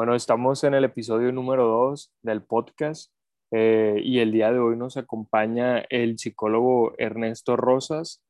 [0.00, 3.12] Bueno, estamos en el episodio número 2 del podcast
[3.50, 8.22] eh, y el día de hoy nos acompaña el psicólogo Ernesto Rosas.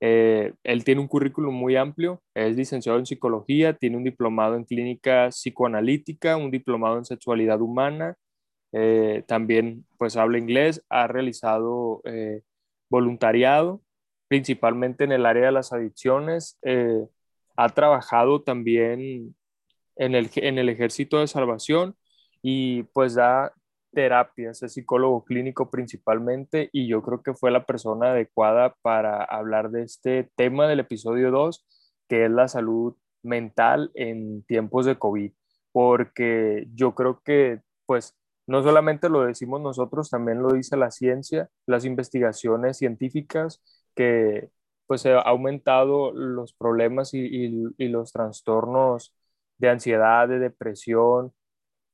[0.00, 4.64] Eh, él tiene un currículum muy amplio, es licenciado en psicología, tiene un diplomado en
[4.64, 8.16] clínica psicoanalítica, un diplomado en sexualidad humana,
[8.72, 12.00] eh, también pues habla inglés, ha realizado
[12.88, 13.82] voluntariado,
[14.26, 16.58] principalmente en el área de las adicciones,
[17.56, 19.34] ha trabajado también
[20.00, 21.96] en el, en el ejército de salvación
[22.42, 23.52] y pues da
[23.92, 29.70] terapias, es psicólogo clínico principalmente y yo creo que fue la persona adecuada para hablar
[29.70, 31.66] de este tema del episodio 2,
[32.08, 35.32] que es la salud mental en tiempos de COVID,
[35.72, 41.50] porque yo creo que pues no solamente lo decimos nosotros, también lo dice la ciencia,
[41.66, 43.62] las investigaciones científicas
[43.94, 44.50] que
[44.86, 49.14] pues ha aumentado los problemas y, y, y los trastornos
[49.60, 51.32] de ansiedad, de depresión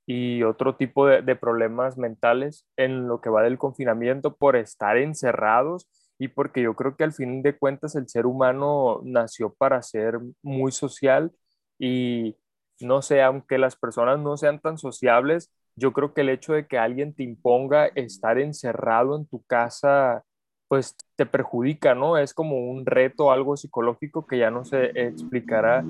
[0.06, 5.88] y otro tipo de, problemas mentales en lo que va del confinamiento por estar encerrados
[6.18, 10.20] y porque yo creo que al fin de cuentas el ser humano nació para ser
[10.42, 11.32] muy social
[11.78, 12.36] y
[12.80, 16.66] no sé, aunque las personas no sean tan sociables, yo creo que el hecho de
[16.66, 20.24] que alguien te imponga estar encerrado en tu casa
[20.68, 22.18] pues te perjudica, ¿no?
[22.18, 25.84] Es como un reto, algo psicológico que ya no se explicará,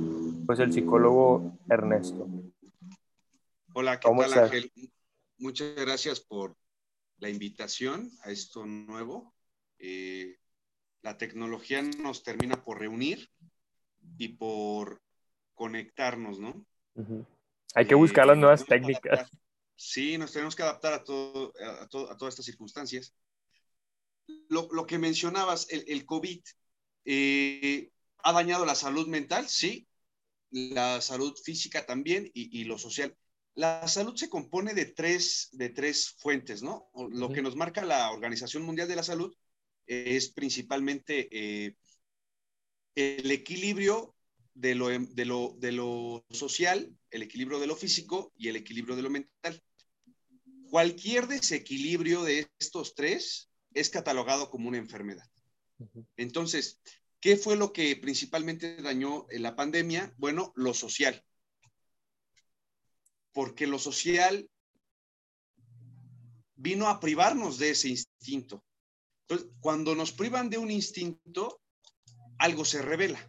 [0.46, 2.28] pues el psicólogo Ernesto.
[3.72, 4.72] Hola, ¿qué tal Ángel?
[5.38, 6.56] Muchas gracias por
[7.19, 9.34] la invitación a esto nuevo.
[9.78, 10.36] Eh,
[11.02, 13.30] la tecnología nos termina por reunir
[14.19, 15.02] y por
[15.54, 16.66] conectarnos, ¿no?
[17.74, 19.30] Hay que buscar las eh, nuevas técnicas.
[19.74, 23.14] Sí, nos tenemos que adaptar a, todo, a todas estas circunstancias
[24.48, 26.41] lo, que mencionabas, el, COVID
[27.05, 27.91] eh,
[28.22, 29.86] ha dañado la salud mental, sí,
[30.50, 33.16] la salud física también y, lo social.
[33.54, 36.91] La salud se compone de tres, de tres fuentes, ¿no?
[37.10, 39.34] Lo que nos marca la Organización Mundial de la Salud
[39.87, 41.76] es principalmente eh,
[42.94, 44.14] el equilibrio
[44.54, 48.97] de lo, de, lo, de lo social, el equilibrio de lo físico y el equilibrio
[48.97, 49.62] de lo mental.
[50.70, 55.28] Cualquier desequilibrio de estos tres es catalogado como una enfermedad.
[56.16, 56.81] Entonces,
[57.20, 60.14] ¿qué fue lo que principalmente dañó en la pandemia?
[60.16, 61.22] Bueno, lo social.
[63.32, 64.48] Porque lo social
[66.54, 68.64] vino a privarnos de ese instinto.
[69.28, 71.60] Entonces, cuando nos privan de un instinto,
[72.38, 73.28] algo se revela,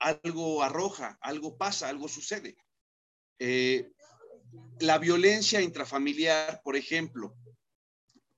[0.00, 2.56] algo arroja, algo pasa, algo sucede.
[3.38, 3.92] Eh,
[4.80, 7.36] la violencia intrafamiliar, por ejemplo,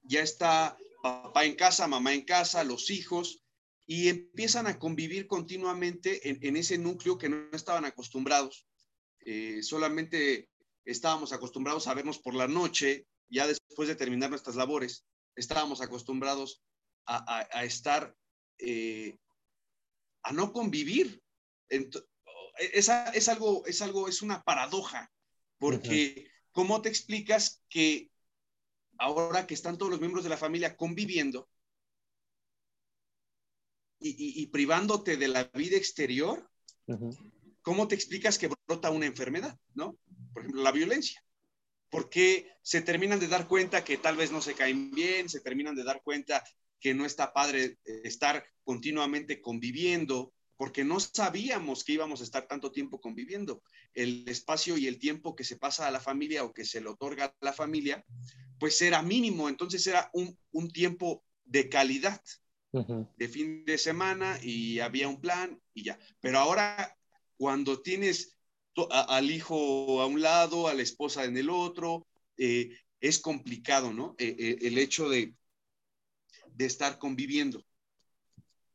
[0.03, 3.45] ya está papá en casa, mamá en casa, los hijos,
[3.87, 8.67] y empiezan a convivir continuamente en, ese núcleo que no estaban acostumbrados.
[9.21, 10.49] Eh, solamente
[10.87, 15.05] estábamos acostumbrados a vernos por la noche, ya después de terminar nuestras labores,
[15.37, 16.63] estábamos acostumbrados
[17.05, 18.17] a, estar,
[18.57, 19.19] eh,
[20.23, 21.23] a no convivir.
[21.69, 22.89] es,
[23.29, 25.13] algo, es algo, es una paradoja,
[25.59, 28.11] porque ¿cómo te explicas que
[28.99, 31.49] ahora que están todos los miembros de la familia conviviendo
[34.01, 36.51] y, privándote de la vida exterior,
[37.63, 39.59] ¿cómo te explicas que brota una enfermedad?
[39.75, 39.97] ¿No?
[40.33, 41.25] Por ejemplo, la violencia.
[41.89, 45.75] Porque se terminan de dar cuenta que tal vez no se caen bien, se terminan
[45.75, 46.45] de dar cuenta
[46.81, 52.71] que no está padre estar continuamente conviviendo, porque no sabíamos que íbamos a estar tanto
[52.71, 53.63] tiempo conviviendo.
[53.93, 56.89] El espacio y el tiempo que se pasa a la familia o que se le
[56.89, 58.05] otorga a la familia,
[58.59, 60.37] pues era mínimo, entonces era un,
[60.71, 62.23] tiempo de calidad,
[62.73, 65.99] de fin de semana y había un plan y ya.
[66.21, 66.97] Pero ahora,
[67.37, 68.37] cuando tienes
[68.91, 74.15] al hijo a un lado, a la esposa en el otro, eh, es complicado, ¿no?
[74.19, 75.35] Eh, eh, el hecho de,
[76.53, 77.65] de estar conviviendo.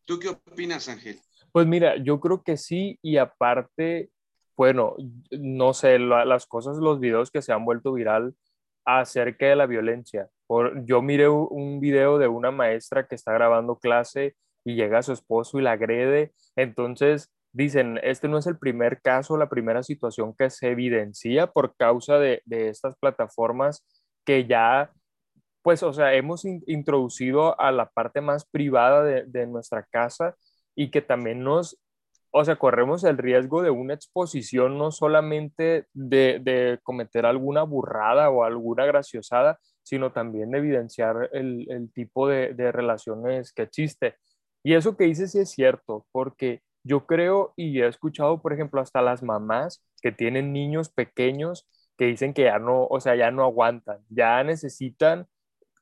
[0.05, 1.19] ¿Tú qué opinas, Ángel?
[1.51, 4.09] Pues mira, yo creo que sí, y aparte,
[4.57, 4.95] bueno,
[5.31, 8.35] no sé, las cosas, los videos que se han vuelto viral
[8.85, 10.29] acerca de la violencia.
[10.47, 14.35] Por, yo miré un video de una maestra que está grabando clase
[14.65, 16.33] y llega su esposo y la agrede.
[16.55, 21.75] Entonces, dicen, este no es el primer caso, la primera situación que se evidencia por
[21.75, 23.85] causa de, estas plataformas
[24.25, 24.91] que ya,
[25.61, 30.35] pues, o sea, hemos introducido a la parte más privada de, de nuestra casa
[30.75, 31.79] y que también nos
[32.31, 38.43] o sea, corremos el riesgo de una exposición no solamente de, cometer alguna burrada o
[38.43, 44.15] alguna graciosada, sino también de evidenciar el, tipo de, relaciones que existe.
[44.63, 48.81] Y eso que dices sí es cierto, porque yo creo y he escuchado, por ejemplo,
[48.81, 51.67] hasta las mamás que tienen niños pequeños
[51.97, 55.27] que dicen que ya no, o sea, ya no aguantan, ya necesitan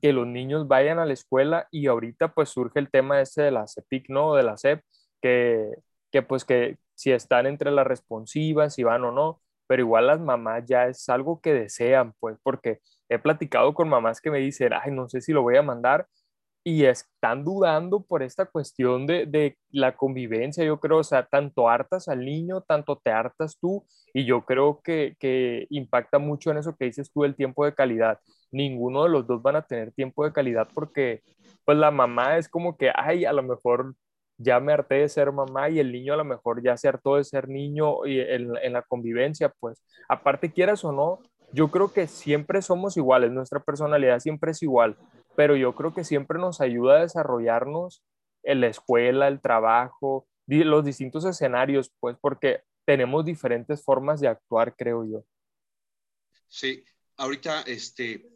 [0.01, 3.51] que los niños vayan a la escuela y ahorita pues surge el tema ese de
[3.51, 4.35] la CEPIC, ¿no?
[4.35, 4.83] De la CEP,
[5.21, 5.71] que,
[6.11, 10.19] que pues que si están entre las responsivas, si van o no, pero igual las
[10.19, 12.79] mamás ya es algo que desean, pues, porque
[13.09, 16.07] he platicado con mamás que me dicen, ay, no sé si lo voy a mandar,
[16.67, 21.69] y están dudando por esta cuestión de, de, la convivencia, yo creo, o sea, tanto
[21.69, 26.57] hartas al niño, tanto te hartas tú, y yo creo que, que impacta mucho en
[26.57, 28.19] eso que dices tú, el tiempo de calidad.
[28.51, 31.21] Ninguno de los dos van a tener tiempo de calidad porque,
[31.63, 33.95] pues, la mamá es como que, ay, a lo mejor
[34.37, 37.15] ya me harté de ser mamá y el niño a lo mejor ya se hartó
[37.15, 41.19] de ser niño y en, en la convivencia, pues, aparte quieras o no,
[41.53, 44.97] yo creo que siempre somos iguales, nuestra personalidad siempre es igual
[45.37, 48.03] pero yo creo que siempre nos ayuda a desarrollarnos
[48.41, 54.75] en la escuela, el trabajo, los distintos escenarios, pues porque tenemos diferentes formas de actuar,
[54.75, 55.23] creo yo.
[56.47, 56.83] Sí,
[57.17, 58.31] ahorita, este,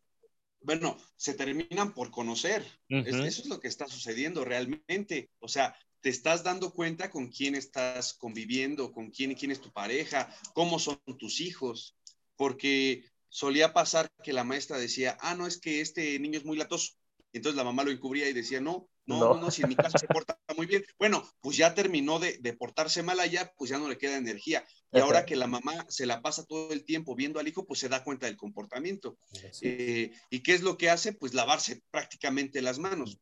[0.60, 2.64] bueno, se terminan por conocer.
[2.88, 5.32] eso es lo que está sucediendo realmente.
[5.40, 9.72] O sea, te estás dando cuenta con quién estás conviviendo, con quién, quién es tu
[9.72, 11.98] pareja, cómo son tus hijos,
[12.36, 16.58] porque solía pasar que la maestra decía, ah, no, es que este niño es muy
[16.58, 16.94] latoso.
[17.34, 19.98] entonces la mamá lo encubría y decía, no, no, no, no, si en mi casa
[19.98, 20.84] se porta muy bien.
[21.00, 24.66] Bueno, pues ya terminó de, portarse mal allá, pues ya no le queda energía.
[24.92, 27.80] Y ahora que la mamá se la pasa todo el tiempo viendo al hijo, pues
[27.80, 29.18] se da cuenta del comportamiento.
[29.62, 31.14] Eh, ¿Y qué es lo que hace?
[31.14, 33.18] Pues lavarse prácticamente las manos.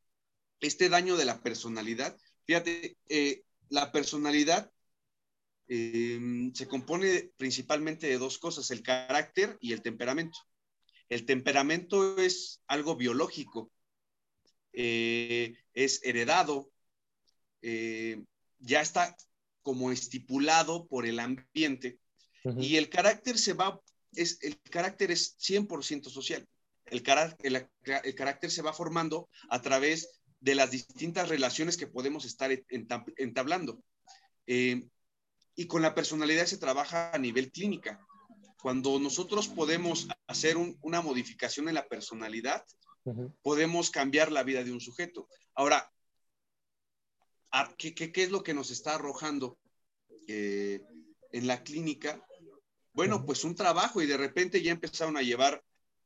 [0.59, 4.71] Este daño de la personalidad, fíjate, eh, la personalidad
[5.71, 10.39] Em, se compone principalmente de dos cosas, el carácter y el temperamento.
[11.09, 13.71] El temperamento es algo biológico,
[14.73, 16.71] eh, es heredado,
[17.61, 18.23] eh,
[18.57, 19.15] ya está
[19.61, 21.99] como estipulado por el ambiente
[22.57, 23.79] y el carácter se va,
[24.13, 26.47] es, el carácter es 100% social.
[26.85, 27.69] El, carácter,
[28.03, 32.49] el, carácter se va formando a través de las distintas relaciones que podemos estar
[33.17, 33.83] entablando.
[34.47, 34.89] Eh,
[35.59, 37.99] y con la personalidad se trabaja a nivel clínica.
[38.61, 42.63] Cuando nosotros podemos hacer una modificación en la personalidad,
[43.41, 45.27] podemos cambiar la vida de un sujeto.
[45.53, 45.91] Ahora,
[47.77, 49.59] ¿qué, qué, es lo que nos está arrojando
[50.29, 50.81] eh,
[51.33, 52.25] en la clínica?
[52.93, 55.61] Bueno, pues un trabajo y de repente ya empezaron a llevar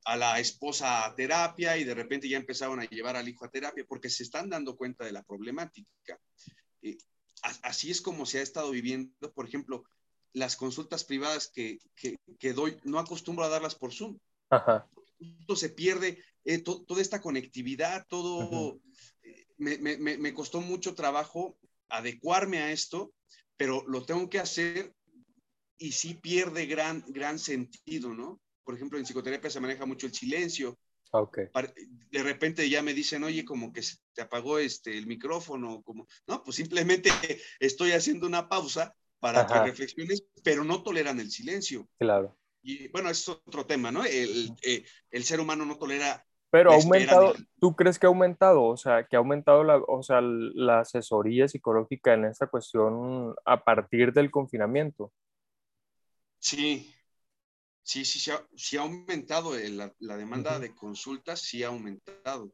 [0.06, 3.52] a la esposa a terapia y de repente ya empezaron a llevar al hijo a
[3.52, 6.20] terapia porque se están dando cuenta de la problemática.
[6.82, 6.98] Eh,
[7.62, 9.84] así es como se ha estado viviendo, por ejemplo,
[10.34, 11.80] las consultas privadas que,
[12.40, 14.18] que, doy, no acostumbro a darlas por Zoom.
[14.50, 14.88] Ajá.
[15.56, 18.80] se pierde eh, toda esta conectividad, todo.
[19.24, 21.58] Eh, me, me, me, costó mucho trabajo
[21.90, 23.14] adecuarme a esto,
[23.58, 24.94] pero lo tengo que hacer
[25.78, 28.42] y sí pierde gran, gran sentido, ¿no?
[28.64, 30.78] Por ejemplo, en psicoterapia se maneja mucho el silencio,
[31.16, 31.46] Okay.
[32.10, 33.82] De repente ya me dicen, oye, como que
[34.14, 37.10] te apagó este, el micrófono, como, no, pues simplemente
[37.60, 41.88] estoy haciendo una pausa para que reflexiones, pero no toleran el silencio.
[41.98, 42.38] Claro.
[42.62, 44.04] Y bueno, es otro tema, ¿no?
[44.04, 46.26] El, eh, el ser humano no tolera.
[46.50, 48.64] Pero ha aumentado, ¿tú crees que ha aumentado?
[48.64, 53.64] O sea, que ha aumentado la, o sea, la asesoría psicológica en esta cuestión a
[53.64, 55.12] partir del confinamiento.
[56.40, 56.94] Sí,
[57.84, 62.54] Sí, sí, sí ha, aumentado eh, la, demanda de consultas, sí ha aumentado.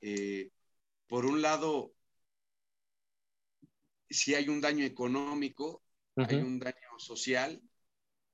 [0.00, 0.50] Eh,
[1.06, 1.92] por un lado,
[4.08, 5.82] sí hay un daño económico,
[6.16, 7.62] hay un daño social,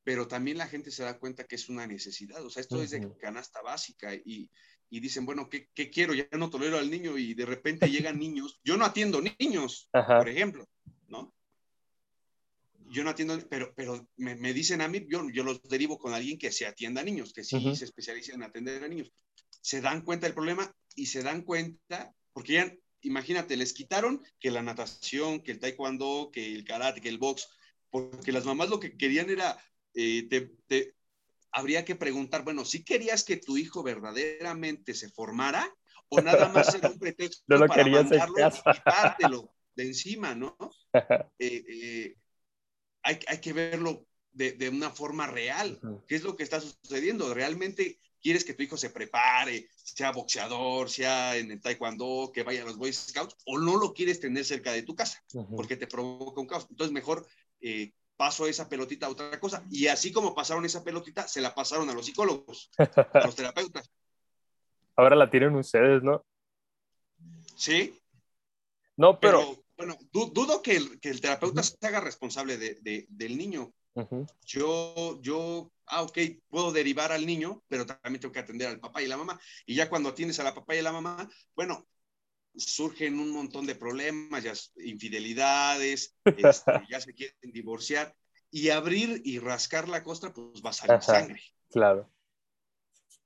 [0.04, 2.44] pero también la gente se da cuenta que es una necesidad.
[2.44, 4.50] O sea, esto es de canasta básica y,
[4.90, 6.14] dicen, bueno, ¿qué, ¿qué, quiero?
[6.14, 8.60] Ya no tolero al niño y de repente llegan niños.
[8.64, 10.68] Yo no atiendo niños, por ejemplo,
[11.08, 11.34] ¿no?
[12.92, 16.12] yo no atiendo, pero, pero me, me dicen a mí, yo, yo, los derivo con
[16.12, 19.10] alguien que se atienda a niños, que sí se especializa en atender a niños.
[19.62, 24.50] Se dan cuenta del problema y se dan cuenta, porque ya, imagínate, les quitaron que
[24.50, 27.48] la natación, que el taekwondo, que el karate, que el box,
[27.90, 29.58] porque las mamás lo que querían era,
[29.94, 30.94] eh, te, te,
[31.52, 35.72] habría que preguntar, bueno, si querías que tu hijo verdaderamente se formara
[36.08, 40.56] o nada más era un pretexto no para mandarlo y quitártelo de encima, ¿no?
[41.38, 42.16] eh, eh,
[43.02, 45.80] hay, que verlo de, una forma real.
[46.06, 47.34] ¿Qué es lo que está sucediendo?
[47.34, 52.62] ¿Realmente quieres que tu hijo se prepare, sea boxeador, sea en el taekwondo, que vaya
[52.62, 55.22] a los Boy Scouts, o no lo quieres tener cerca de tu casa
[55.54, 56.66] porque te provoca un caos?
[56.70, 57.26] Entonces, mejor
[57.60, 59.64] eh, paso esa pelotita a otra cosa.
[59.70, 63.90] Y así como pasaron esa pelotita, se la pasaron a los psicólogos, a los terapeutas.
[64.96, 66.24] Ahora la tienen ustedes, ¿no?
[67.56, 67.98] Sí.
[68.96, 73.72] No, pero bueno, dudo que el, terapeuta se haga responsable del niño.
[74.46, 76.18] Yo, yo, ah, ok,
[76.48, 79.38] puedo derivar al niño, pero también tengo que atender al papá y la mamá.
[79.66, 81.86] Y ya cuando atiendes a la papá y la mamá, bueno,
[82.56, 88.14] surgen un montón de problemas, ya infidelidades, este, ya se quieren divorciar.
[88.50, 91.40] Y abrir y rascar la costra, pues va a salir sangre.
[91.70, 92.10] Claro.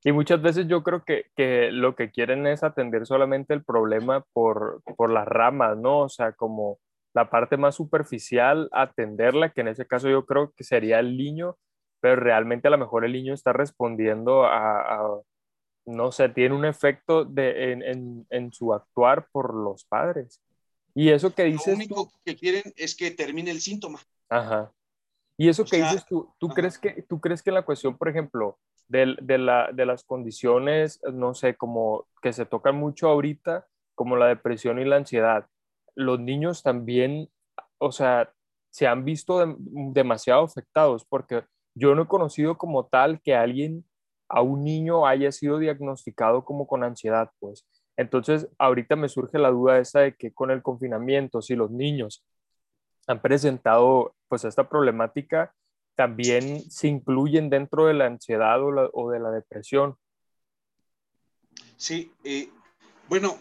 [0.04, 4.25] Y muchas veces yo creo que, que, lo que quieren es atender solamente el problema
[4.32, 6.02] por, por las ramas, ¿no?
[6.02, 6.78] O sea, como
[7.16, 11.56] la parte más superficial, atenderla, que en ese caso yo creo que sería el niño,
[11.99, 15.23] pero realmente a lo mejor el niño está respondiendo a,
[15.87, 20.42] no sé, tiene un efecto de, en, en, su actuar por los padres.
[20.94, 21.68] Y eso que dices...
[21.68, 23.99] Lo único que quieren es que termine el síntoma.
[24.28, 24.70] Ajá.
[25.38, 28.58] Y eso que dices tú, ¿tú crees que, ¿tú crees que la cuestión, por ejemplo,
[28.88, 34.16] de, de, la, de las condiciones, no sé, como que se tocan mucho ahorita, como
[34.16, 35.46] la depresión y la ansiedad,
[35.97, 37.29] los niños también,
[37.79, 38.33] o sea,
[38.71, 43.85] se han visto demasiado afectados porque yo no he conocido como tal que alguien,
[44.29, 47.67] a un niño haya sido diagnosticado como con ansiedad, pues.
[47.97, 52.25] Entonces, ahorita me surge la duda esa de que con el confinamiento, si los niños
[53.07, 55.55] han presentado pues esta problemática,
[55.95, 59.97] también se incluyen dentro de la ansiedad o, de la depresión.
[61.76, 62.50] Sí, eh,
[63.09, 63.38] bueno,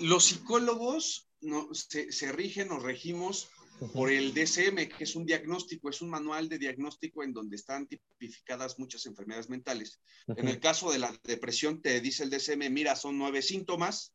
[0.00, 3.48] los psicólogos no, se, rigen o regimos
[3.92, 7.86] por el DSM, que es un diagnóstico, es un manual de diagnóstico en donde están
[7.86, 10.00] tipificadas muchas enfermedades mentales.
[10.36, 14.14] En el caso de la depresión, te dice el DSM, mira, son nueve síntomas.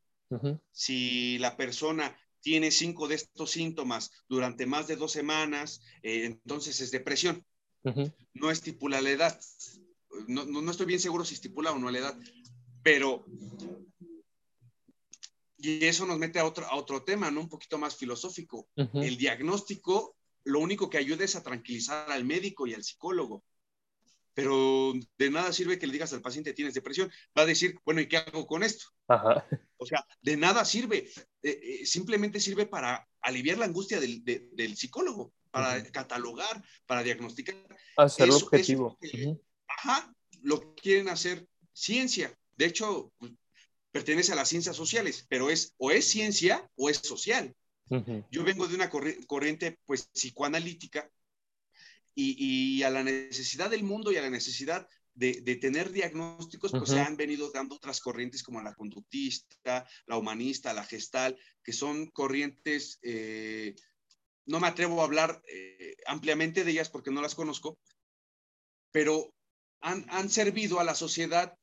[0.72, 6.80] Si la persona tiene cinco de estos síntomas durante más de dos semanas, eh, entonces
[6.82, 7.46] es depresión.
[8.34, 9.40] No estipula la edad.
[10.28, 12.20] No, no, estoy bien seguro si estipula o no la edad,
[12.84, 13.26] pero
[15.62, 17.42] y eso nos mete a otro, a otro tema, ¿no?
[17.42, 18.70] Un poquito más filosófico.
[18.76, 23.44] El diagnóstico, lo único que ayuda es a tranquilizar al médico y al psicólogo.
[24.34, 27.12] Pero de nada sirve que le digas al paciente tienes depresión.
[27.38, 28.86] Va a decir, bueno, ¿y qué hago con esto?
[29.78, 31.10] O sea, de nada sirve.
[31.44, 37.56] Eh, eh, simplemente sirve para aliviar la angustia del, psicólogo, para catalogar, para diagnosticar.
[37.98, 38.98] Hacer objetivo.
[39.68, 42.34] Ajá, lo quieren hacer ciencia.
[42.56, 43.34] De hecho, pues,
[43.92, 47.56] pertenece a las ciencias sociales, pero es o es ciencia o es social.
[48.30, 51.10] Yo vengo de una corriente pues psicoanalítica
[52.14, 57.00] y, a la necesidad del mundo y a la necesidad de, tener diagnósticos, pues se
[57.00, 63.00] han venido dando otras corrientes como la conductista, la humanista, la gestal, que son corrientes,
[63.02, 63.76] eh,
[64.46, 67.80] no me atrevo a hablar eh, ampliamente de ellas porque no las conozco,
[68.92, 69.34] pero
[69.82, 71.59] han, han servido a la sociedad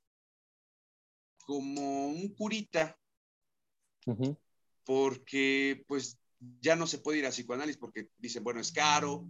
[1.47, 2.99] como un curita,
[4.85, 6.19] porque pues
[6.61, 9.27] ya no se puede ir a psicoanálisis porque dicen, bueno, es caro,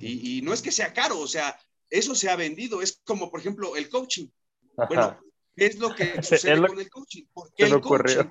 [0.00, 1.56] y, no es que sea caro, o sea,
[1.90, 4.28] eso se ha vendido, es como por ejemplo el coaching.
[4.88, 5.20] Bueno,
[5.54, 7.24] ¿qué es lo que sucede con el coaching?
[7.32, 8.30] ¿Por qué el coaching?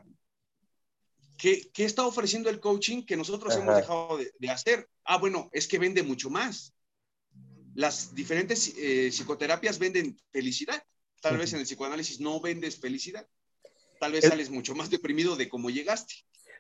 [1.37, 4.89] ¿Qué, está ofreciendo el coaching que nosotros hemos dejado de, hacer?
[5.03, 6.73] Ah, bueno, es que vende mucho más.
[7.75, 10.83] Las diferentes eh, psicoterapias venden felicidad.
[11.29, 13.27] Tal vez en el psicoanálisis no vendes felicidad.
[13.99, 16.13] Tal vez sales mucho más deprimido de cómo llegaste.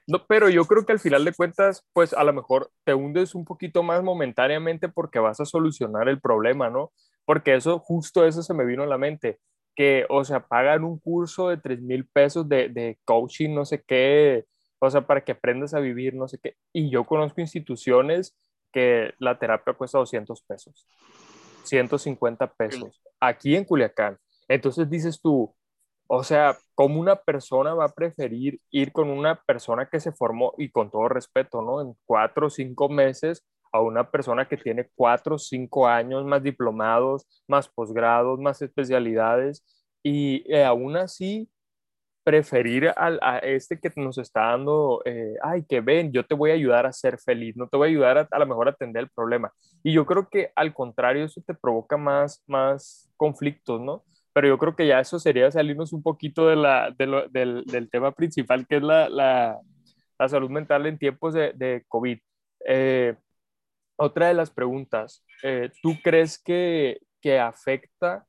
[0.07, 3.35] No, pero yo creo que al final de cuentas, pues a lo mejor te hundes
[3.35, 6.93] un poquito más momentáneamente porque vas a solucionar el problema, ¿no?
[7.25, 9.39] Porque eso, justo eso se me vino a la mente,
[9.75, 13.83] que, o sea, pagan un curso de 3 mil pesos de, de coaching, no sé
[13.85, 14.45] qué,
[14.79, 16.55] o sea, para que aprendas a vivir, no sé qué.
[16.71, 18.33] Y yo conozco instituciones
[18.71, 20.87] que la terapia cuesta 200 pesos,
[21.63, 24.17] 150 pesos, aquí en Culiacán.
[24.47, 25.53] Entonces dices tú,
[26.07, 30.53] o sea, ¿cómo una persona va a preferir ir con una persona que se formó,
[30.57, 31.81] y con todo respeto, ¿no?
[31.81, 36.41] En cuatro o cinco meses a una persona que tiene cuatro o cinco años más
[36.43, 39.65] diplomados, más posgrados, más especialidades,
[40.03, 41.49] y eh, aún así
[42.23, 46.55] preferir a, este que nos está dando, eh, ay, que ven, yo te voy a
[46.55, 49.03] ayudar a ser feliz, no te voy a ayudar a, a lo mejor a atender
[49.03, 49.53] el problema.
[49.83, 54.03] Y yo creo que al contrario, eso te provoca más, más conflictos, ¿no?
[54.37, 58.11] Pero yo creo que ya eso sería salirnos un poquito de la, del, del, tema
[58.11, 59.59] principal, que es la, la,
[60.19, 62.19] la salud mental en tiempos de, de COVID.
[62.67, 63.15] Eh,
[63.95, 68.27] otra de las preguntas, eh, ¿tú crees que, que, afecta,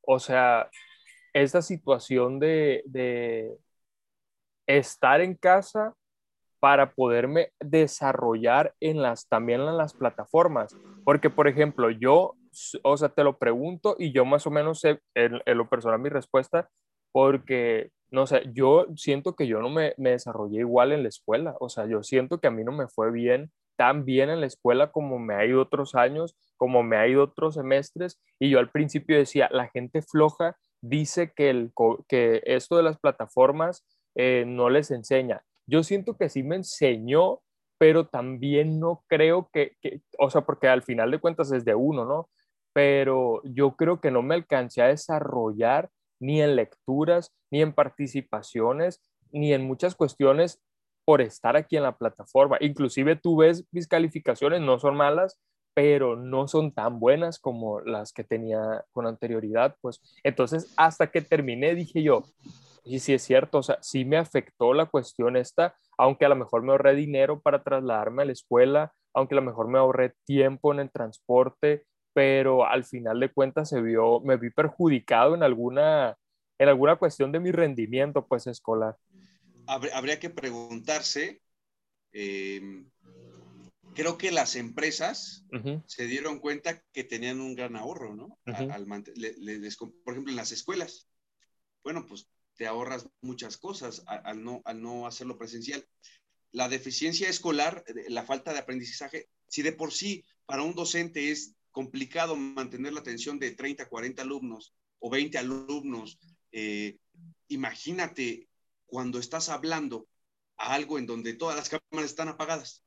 [0.00, 0.70] o sea,
[1.34, 3.58] esta situación de, de
[4.66, 5.92] estar en casa
[6.60, 10.74] para poderme desarrollar en las, también en las plataformas?
[11.04, 12.36] Porque, por ejemplo, yo
[12.82, 16.08] o sea, te lo pregunto y yo más o menos sé en, lo personal mi
[16.08, 16.68] respuesta,
[17.12, 21.56] porque, no sé, yo siento que yo no me, me, desarrollé igual en la escuela,
[21.60, 24.46] o sea, yo siento que a mí no me fue bien tan bien en la
[24.46, 28.20] escuela como me ha ido otros años, como me ha ido otros semestres.
[28.38, 31.72] Y yo al principio decía, la gente floja dice que, el,
[32.08, 33.84] que esto de las plataformas
[34.14, 35.42] eh, no les enseña.
[35.66, 37.40] Yo siento que sí me enseñó,
[37.78, 41.74] pero también no creo que, que, o sea, porque al final de cuentas es de
[41.74, 42.28] uno, ¿no?
[42.76, 45.88] Pero yo creo que no me alcancé a desarrollar
[46.20, 49.00] ni en lecturas, ni en participaciones,
[49.32, 50.60] ni en muchas cuestiones
[51.06, 52.58] por estar aquí en la plataforma.
[52.60, 55.40] Inclusive tú ves mis calificaciones, no son malas,
[55.72, 60.02] pero no son tan buenas como las que tenía con anterioridad, pues.
[60.22, 62.24] Entonces, hasta que terminé, dije yo,
[62.84, 66.36] y si es cierto, o sea, sí me afectó la cuestión esta, aunque a lo
[66.36, 70.12] mejor me ahorré dinero para trasladarme a la escuela, aunque a lo mejor me ahorré
[70.26, 75.42] tiempo en el transporte, pero al final de cuentas se vio, me vi perjudicado en
[75.42, 76.16] alguna,
[76.58, 78.96] en alguna cuestión de mi rendimiento, pues, escolar.
[79.66, 81.42] Habría que preguntarse,
[82.12, 82.86] eh,
[83.94, 85.44] creo que las empresas
[85.84, 88.38] se dieron cuenta que tenían un gran ahorro, ¿no?
[88.46, 91.10] al, por ejemplo, en las escuelas.
[91.84, 95.86] Bueno, pues te ahorras muchas cosas al, no, al no hacerlo presencial.
[96.50, 101.55] La deficiencia escolar, la falta de aprendizaje, si de por sí para un docente es
[101.76, 106.18] complicado mantener la atención de 30, 40 alumnos o 20 alumnos,
[106.50, 106.96] eh,
[107.48, 108.48] imagínate
[108.86, 110.08] cuando estás hablando
[110.56, 112.82] a algo en donde todas las cámaras están apagadas.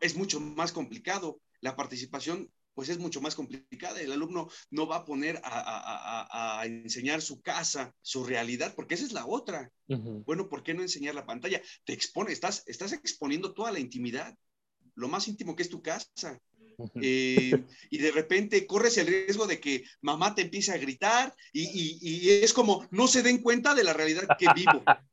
[0.00, 1.40] Es mucho más complicado.
[1.60, 4.00] La participación pues es mucho más complicada.
[4.00, 9.12] El alumno no va a poner a, enseñar su casa, su realidad, porque esa es
[9.12, 9.70] la otra.
[9.86, 11.62] Bueno, ¿por qué no enseñar la pantalla?
[11.84, 14.36] Te expone, estás, estás exponiendo toda la intimidad,
[14.96, 16.40] lo más íntimo que es tu casa.
[17.00, 22.30] Eh, y de repente corres el riesgo de que mamá te empiece a gritar y,
[22.30, 24.82] es como no se den cuenta de la realidad que vivo.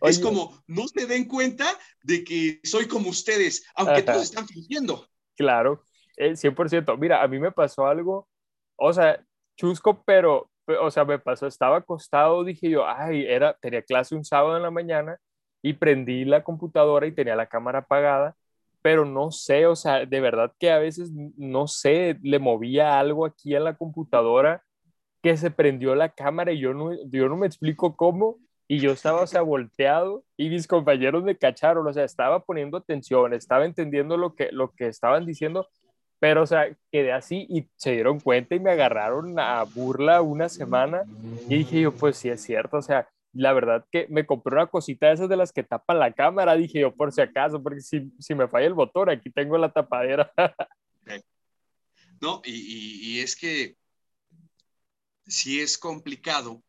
[0.00, 1.66] Es como no se den cuenta
[2.02, 5.06] de que soy como ustedes, aunque todos están fingiendo.
[5.36, 5.84] Claro,
[6.16, 6.98] 100%.
[6.98, 8.28] Mira, a mí me pasó algo,
[8.76, 9.22] o sea,
[9.56, 14.24] chusco, pero, o sea, me pasó, estaba acostado, dije yo, ay, era, tenía clase un
[14.24, 15.18] sábado en la mañana
[15.62, 18.36] y prendí la computadora y tenía la cámara apagada,
[18.82, 23.26] pero no sé, o sea, de verdad que a veces, no sé, le movía algo
[23.26, 24.62] aquí en la computadora
[25.22, 28.38] que se prendió la cámara y yo no, yo no me explico cómo,
[28.70, 32.76] y yo estaba, o sea, volteado y mis compañeros me cacharon, o sea, estaba poniendo
[32.76, 35.66] atención, estaba entendiendo lo que, lo que estaban diciendo,
[36.20, 40.48] pero, o sea, quedé así y se dieron cuenta y me agarraron a burla una
[40.48, 41.04] semana.
[41.48, 44.66] Y dije yo, pues sí es cierto, o sea, la verdad que me compré una
[44.66, 47.80] cosita de esas de las que tapan la cámara, dije yo, por si acaso, porque
[47.80, 50.32] si, si me falla el botón, aquí tengo la tapadera.
[52.20, 53.76] no, y, y, es que
[55.24, 56.64] sí es complicado,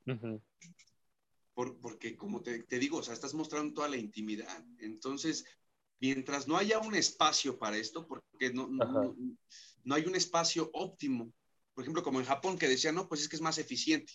[1.55, 4.63] por, porque como te, te, digo, o sea, estás mostrando toda la intimidad.
[4.77, 5.45] Entonces,
[5.99, 11.33] mientras no haya un espacio para esto, porque no, no, hay un espacio óptimo,
[11.73, 14.13] por ejemplo, como en Japón que decía, no, pues es que es más eficiente.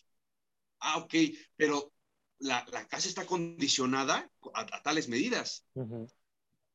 [0.78, 1.14] Ah, ok,
[1.56, 1.90] pero
[2.38, 5.66] la, casa está condicionada a, tales medidas.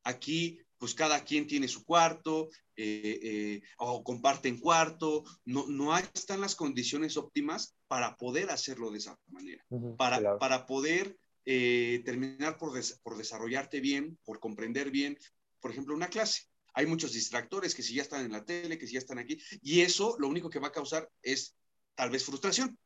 [0.04, 6.39] Aquí, pues cada quien tiene su cuarto eh, eh, o comparten cuarto, no, no están
[6.39, 9.65] las condiciones óptimas para poder hacerlo de esa manera,
[9.98, 15.17] para, para poder eh, terminar por, por desarrollarte bien, por comprender bien,
[15.60, 16.43] por ejemplo, una clase.
[16.74, 19.38] Hay muchos distractores que si ya están en la tele, que si ya están aquí,
[19.62, 21.56] y eso lo único que va a causar es
[21.95, 22.78] tal vez frustración.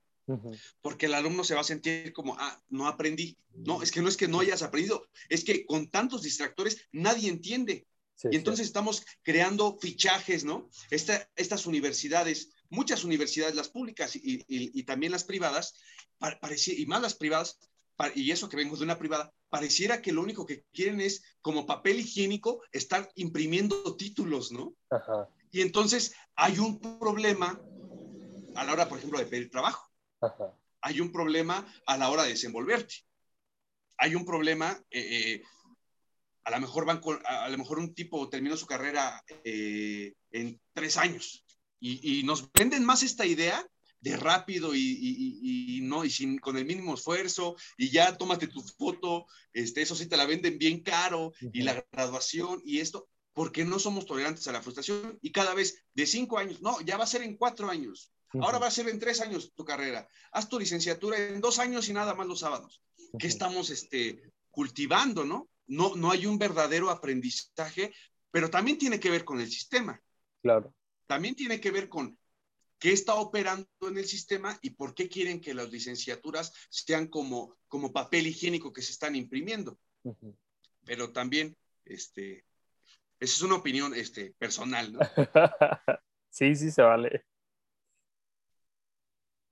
[0.82, 3.38] Porque el alumno se va a sentir como, ah, no aprendí.
[3.54, 7.30] No, es que no es que no hayas aprendido, es que con tantos distractores nadie
[7.30, 7.88] entiende.
[8.32, 10.70] y entonces estamos creando fichajes, ¿no?
[10.90, 15.76] estas universidades, muchas universidades, las públicas y, también las privadas,
[16.68, 17.60] y más las privadas,
[18.16, 21.66] y eso que vengo de una privada, pareciera que lo único que quieren es, como
[21.66, 24.74] papel higiénico, estar imprimiendo títulos, ¿no?
[25.52, 27.62] Y entonces hay un problema
[28.56, 29.93] a la hora, por ejemplo, de pedir trabajo.
[30.82, 32.96] Hay un problema a la hora de desenvolverte.
[33.98, 35.44] Hay un problema, eh, eh,
[36.44, 40.98] a lo mejor van a, lo mejor un tipo terminó su carrera eh, en tres
[40.98, 41.46] años
[41.80, 43.66] y, y, nos venden más esta idea
[44.04, 49.26] de rápido y, no y sin con el mínimo esfuerzo y ya tómate tu foto,
[49.54, 53.80] este, eso sí te la venden bien caro y la graduación y esto, porque no
[53.80, 57.08] somos tolerantes a la frustración y cada vez de cinco años, no, ya va a
[57.08, 60.60] ser en cuatro años, ahora va a ser en tres años tu carrera, haz tu
[60.60, 62.82] licenciatura en dos años y nada más los sábados,
[63.18, 65.50] que estamos este, cultivando, ¿no?
[65.68, 67.94] No, no hay un verdadero aprendizaje,
[68.32, 70.02] pero también tiene que ver con el sistema.
[70.42, 70.74] Claro.
[71.08, 72.18] También tiene que ver con
[72.80, 77.56] qué está operando en el sistema y por qué quieren que las licenciaturas sean como,
[77.68, 79.80] como papel higiénico que se están imprimiendo.
[80.84, 82.46] Pero también, este,
[83.20, 85.00] Esa es una opinión este, personal, ¿no?
[86.30, 87.26] sí, sí, se vale.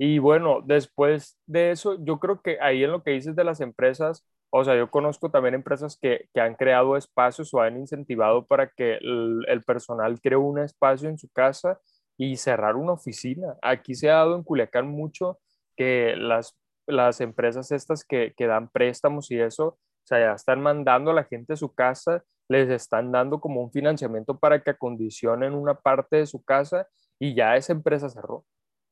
[0.03, 3.61] Y bueno, después de eso, yo creo que ahí en lo que dices de las
[3.61, 8.47] empresas, o sea, yo conozco también empresas que, que han creado espacios o han incentivado
[8.47, 11.79] para que el, personal cree un espacio en su casa
[12.17, 13.55] y cerrar una oficina.
[13.61, 15.37] Aquí se ha dado en Culiacán mucho
[15.77, 20.61] que las, las empresas estas que, que dan préstamos y eso, o sea, ya están
[20.63, 24.71] mandando a la gente a su casa, les están dando como un financiamiento para que
[24.71, 26.87] acondicionen una parte de su casa
[27.19, 28.45] y ya esa empresa cerró.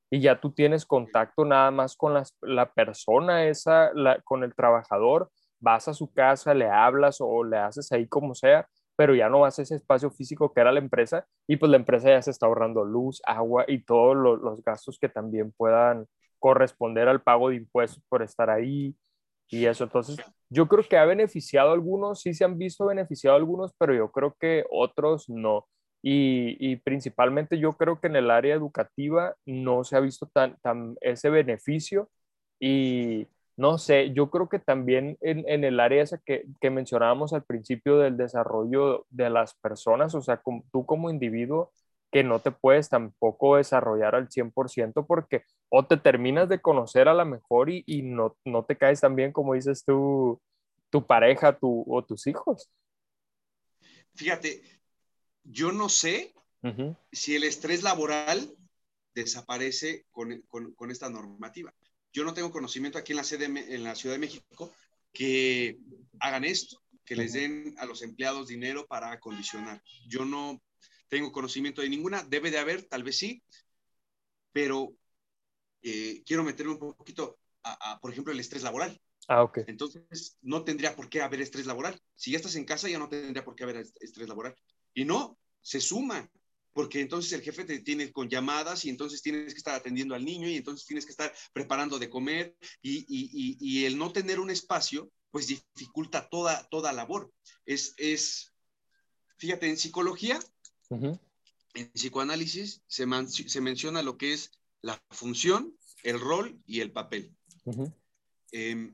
[0.10, 4.56] Y ya tú tienes contacto nada más con las, la persona esa, la, con el
[4.56, 9.30] trabajador, vas a su casa, le hablas o le haces ahí como sea, pero ya
[9.30, 12.22] no vas a ese espacio físico que era la empresa y pues la empresa ya
[12.22, 16.06] se está ahorrando luz, agua y todos los, los gastos que también puedan
[16.40, 18.96] corresponder al pago de impuestos por estar ahí
[19.50, 19.84] y eso.
[19.84, 20.18] Entonces,
[20.50, 23.94] yo creo que ha beneficiado a algunos, sí se han visto beneficiado a algunos, pero
[23.94, 25.68] yo creo que otros no.
[26.02, 30.58] Y, y, principalmente yo creo que en el área educativa no se ha visto tan,
[30.62, 32.10] tan ese beneficio
[32.60, 37.34] y no sé, yo creo que también en, en el área esa que, que, mencionábamos
[37.34, 41.72] al principio del desarrollo de las personas, o sea, como, tú como individuo,
[42.12, 47.14] que no te puedes tampoco desarrollar al 100% porque o te terminas de conocer a
[47.14, 50.42] la mejor y, y no, no, te caes tan bien como dices tú,
[50.90, 52.70] tu pareja tu, o tus hijos.
[54.16, 54.62] Fíjate,
[55.44, 56.98] yo no sé uh -huh.
[57.12, 58.56] si el estrés laboral
[59.14, 61.74] desaparece con, con, con esta normativa
[62.12, 64.74] yo no tengo conocimiento aquí en la, sede, en la Ciudad de México
[65.14, 65.78] que
[66.20, 69.82] hagan esto, que les den a los empleados dinero para acondicionar.
[70.08, 70.62] Yo no
[71.08, 73.44] tengo conocimiento de ninguna, debe de haber, tal vez sí,
[74.52, 74.94] pero
[75.82, 79.00] eh, quiero meterme un poquito a, a, por ejemplo, el estrés laboral.
[79.28, 79.60] Ah, ok.
[79.68, 82.00] Entonces, no tendría por qué haber estrés laboral.
[82.16, 84.56] Si ya estás en casa, ya no tendría por qué haber estrés laboral.
[84.94, 86.30] Y no, se suma
[86.74, 90.24] porque entonces el jefe te tiene con llamadas y entonces tienes que estar atendiendo al
[90.24, 94.14] niño y entonces tienes que estar preparando de comer y, y, y, y el no
[94.14, 97.34] tener un espacio, pues dificulta toda, toda labor.
[97.66, 98.54] Es, es,
[99.38, 100.40] fíjate, en psicología,
[100.90, 101.20] uh -huh.
[101.74, 106.92] en psicoanálisis, se, man, se, menciona lo que es la función, el rol y el
[106.92, 107.36] papel.
[107.66, 107.94] Uh -huh.
[108.54, 108.94] eh,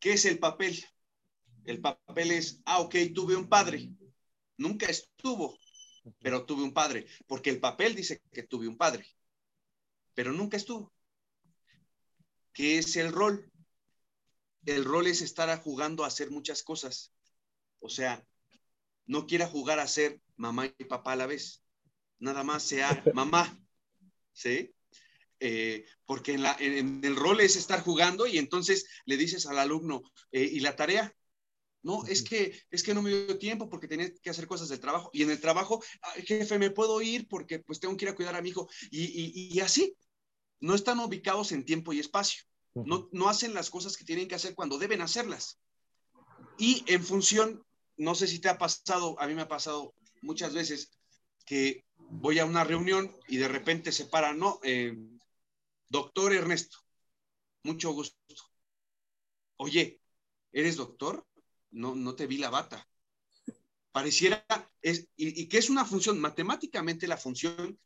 [0.00, 0.84] ¿Qué es el papel?
[1.64, 3.88] El papel es, ah, ok, tuve un padre,
[4.56, 5.58] nunca estuvo,
[6.20, 9.06] pero tuve un padre, porque el papel dice que tuve un padre,
[10.14, 10.92] pero nunca estuvo.
[12.52, 13.50] ¿Qué es el rol?
[14.66, 17.12] El rol es estar jugando a hacer muchas cosas.
[17.80, 18.24] O sea,
[19.06, 21.64] no quiera jugar a ser mamá y papá a la vez.
[22.18, 23.58] Nada más sea mamá.
[24.32, 24.74] ¿Sí?
[25.40, 29.58] Eh, porque en, la, en, el rol es estar jugando y entonces le dices al
[29.58, 31.12] alumno, eh, ¿y la tarea?
[31.82, 34.80] No, es que, es que no me dio tiempo porque tenía que hacer cosas del
[34.80, 35.10] trabajo.
[35.12, 35.82] Y en el trabajo,
[36.24, 38.68] jefe, me puedo ir porque pues tengo que ir a cuidar a mi hijo.
[38.90, 39.96] Y, y, y así,
[40.60, 42.44] no están ubicados en tiempo y espacio.
[42.74, 45.58] No, no hacen las cosas que tienen que hacer cuando deben hacerlas.
[46.56, 47.64] Y en función,
[47.96, 50.90] no sé si te ha pasado, a mí me ha pasado muchas veces
[51.44, 54.96] que voy a una reunión y de repente se para, no, eh,
[55.88, 56.78] doctor Ernesto,
[57.64, 58.16] mucho gusto.
[59.56, 60.00] Oye,
[60.52, 61.26] ¿eres doctor?
[61.72, 62.88] No, no te vi la bata.
[63.90, 64.44] Pareciera,
[64.80, 67.78] es, y, y que es una función, matemáticamente la función,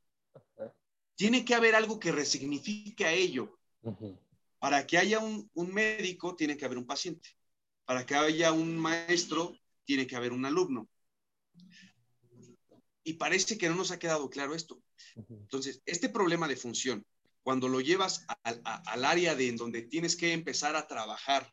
[1.17, 3.59] tiene que haber algo que resignifique a ello.
[3.83, 4.21] Uh -huh.
[4.59, 7.31] Para que haya un, un, médico, tiene que haber un paciente.
[7.85, 10.89] Para que haya un maestro, tiene que haber un alumno.
[13.03, 14.83] Y parece que no nos ha quedado claro esto.
[15.29, 17.07] Entonces, este problema de función,
[17.43, 21.53] cuando lo llevas a, a, al área de en donde tienes que empezar a trabajar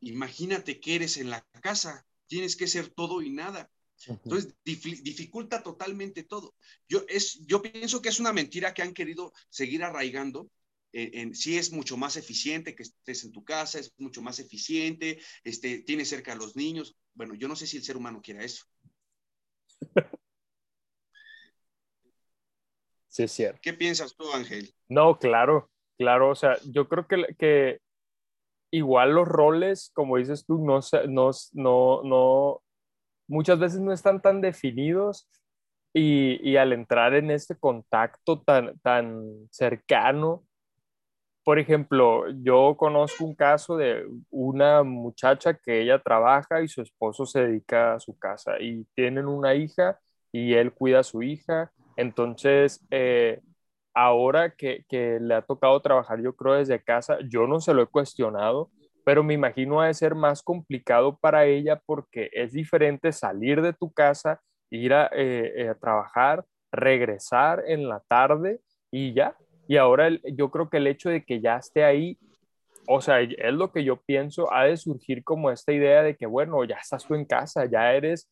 [0.00, 3.70] imagínate que eres en la casa, tienes que ser todo y nada.
[4.06, 6.54] Entonces, dif dificulta totalmente todo.
[6.88, 10.50] Yo, es, yo pienso que es una mentira que han querido seguir arraigando.
[10.92, 14.38] En, en, sí es mucho más eficiente que estés en tu casa, es mucho más
[14.38, 16.96] eficiente, este, tienes cerca a los niños.
[17.12, 18.64] Bueno, yo no sé si el ser humano quiera eso.
[23.08, 23.58] Sí, es cierto.
[23.60, 24.72] ¿Qué piensas tú, Ángel?
[24.88, 26.30] No, claro, claro.
[26.30, 27.80] O sea, yo creo que, que
[28.70, 32.62] igual los roles, como dices tú, no, no, no, no,
[33.28, 35.28] muchas veces no están tan definidos
[35.94, 40.44] y, y, al entrar en este contacto tan, tan cercano,
[41.48, 47.24] por ejemplo, yo conozco un caso de una muchacha que ella trabaja y su esposo
[47.24, 49.98] se dedica a su casa y tienen una hija
[50.30, 51.72] y él cuida a su hija.
[51.96, 53.40] Entonces, eh,
[53.98, 57.82] ahora que, que, le ha tocado trabajar, yo creo, desde casa, yo no se lo
[57.82, 58.70] he cuestionado,
[59.04, 63.72] pero me imagino ha de ser más complicado para ella porque es diferente salir de
[63.72, 68.60] tu casa, ir a, eh, eh, trabajar, regresar en la tarde
[68.92, 69.36] y ya.
[69.66, 72.18] Y ahora yo creo que el hecho de que ya esté ahí,
[72.86, 76.26] o sea, es lo que yo pienso, ha de surgir como esta idea de que,
[76.26, 78.30] bueno, ya estás tú en casa, ya eres,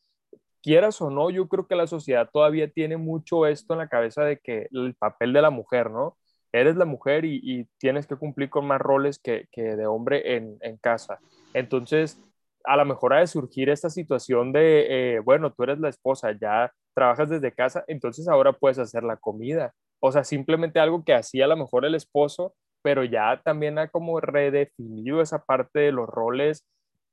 [0.66, 4.24] quieras o no, yo creo que la sociedad todavía tiene mucho esto en la cabeza
[4.24, 6.16] de que el papel de la mujer, ¿no?
[6.52, 11.20] eres la mujer y, tienes que cumplir con más roles que, de hombre en, casa.
[11.55, 12.20] Entonces,
[12.64, 16.33] a lo mejor ha de surgir esta situación de, eh, bueno, tú eres la esposa,
[16.33, 19.72] ya trabajas desde casa, entonces ahora puedes hacer la comida.
[20.00, 23.88] O sea, simplemente algo que hacía a lo mejor el esposo, pero ya también ha
[23.88, 26.64] como redefinido esa parte de los roles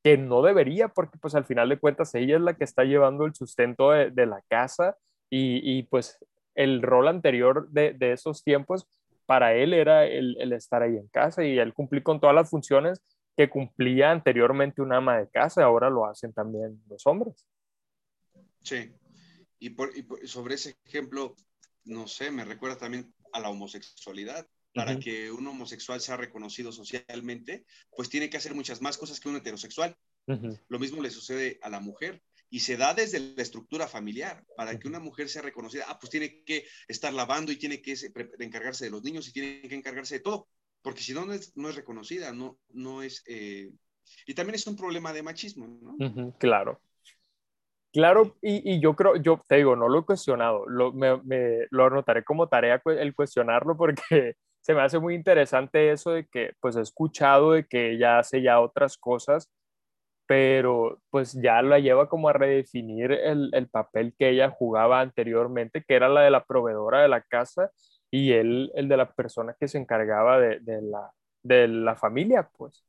[0.03, 3.25] que no debería, porque pues al final de cuentas ella es la que está llevando
[3.25, 4.97] el sustento de, la casa
[5.29, 6.19] y, pues
[6.55, 8.87] el rol anterior de, de esos tiempos
[9.25, 13.01] para él era el, estar ahí en casa y él cumplir con todas las funciones
[13.35, 17.47] que cumplía anteriormente un ama de casa, ahora lo hacen también los hombres.
[18.61, 18.93] Sí,
[19.59, 19.91] y, por,
[20.27, 21.35] sobre ese ejemplo,
[21.85, 24.47] no sé, me recuerda también a la homosexualidad.
[24.73, 29.29] Para que un homosexual sea reconocido socialmente, pues tiene que hacer muchas más cosas que
[29.29, 29.95] un heterosexual.
[30.67, 34.43] Lo mismo le sucede a la mujer y se da desde la estructura familiar.
[34.55, 37.95] Para que una mujer sea reconocida, ah, pues tiene que estar lavando y tiene que
[38.39, 40.47] encargarse de los niños y tiene que encargarse de todo,
[40.81, 43.23] porque si no, no es, reconocida, no, no es...
[43.27, 43.71] Eh,
[44.27, 46.33] y también es un problema de machismo, ¿no?
[46.37, 46.79] claro.
[47.93, 52.23] Claro, y, yo creo, yo te digo, no lo he cuestionado, lo, me, lo anotaré
[52.23, 56.81] como tarea el cuestionarlo porque se me hace muy interesante eso de que, pues he
[56.81, 59.51] escuchado de que ella hace ya otras cosas
[60.25, 65.83] pero pues ya la lleva como a redefinir el, el, papel que ella jugaba anteriormente,
[65.85, 67.71] que era la de la proveedora de la casa
[68.09, 72.49] y él el de la persona que se encargaba de, de, la, de la familia,
[72.57, 72.85] pues.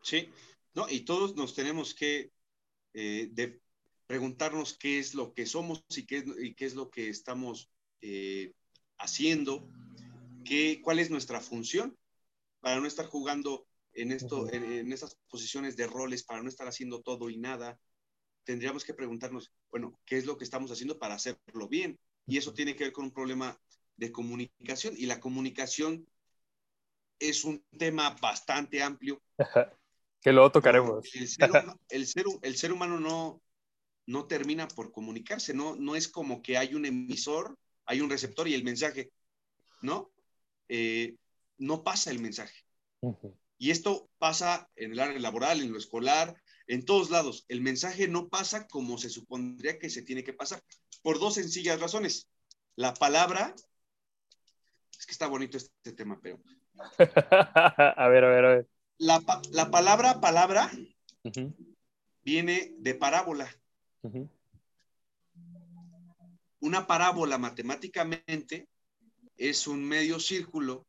[0.00, 0.30] Sí,
[0.74, 2.30] no, y todos nos tenemos que
[2.94, 3.60] eh, de
[4.06, 7.70] preguntarnos qué es lo que somos y qué, y qué es lo que estamos
[8.00, 8.52] eh,
[8.98, 9.68] haciendo,
[10.44, 11.96] qué, cuál es nuestra función
[12.60, 17.02] para no estar jugando en, esto, en, estas posiciones de roles para no estar haciendo
[17.02, 17.78] todo y nada,
[18.44, 21.98] tendríamos que preguntarnos, bueno, ¿qué es lo que estamos haciendo para hacerlo bien?
[22.26, 23.58] Y eso tiene que ver con un problema
[23.96, 24.94] de comunicación.
[24.96, 26.06] Y la comunicación
[27.18, 29.20] es un tema bastante amplio.
[30.20, 31.08] que luego tocaremos.
[31.14, 31.50] El ser,
[32.42, 33.42] el ser, humano no,
[34.06, 35.76] no termina por comunicarse, ¿no?
[35.76, 39.10] no es como que hay un emisor, hay un receptor y el mensaje,
[39.82, 40.10] ¿no?
[40.68, 41.16] Eh,
[41.58, 42.64] no pasa el mensaje.
[43.58, 47.44] Y esto pasa en el área laboral, en lo escolar, en todos lados.
[47.48, 50.62] El mensaje no pasa como se supondría que se tiene que pasar,
[51.02, 52.28] por dos sencillas razones.
[52.76, 53.54] La palabra,
[54.98, 56.40] es que está bonito este tema, pero...
[57.96, 58.68] a ver, a ver, a ver.
[58.98, 59.20] La,
[59.70, 60.70] palabra palabra
[62.22, 63.48] viene de parábola.
[66.60, 68.68] Una parábola matemáticamente
[69.38, 70.86] es un medio círculo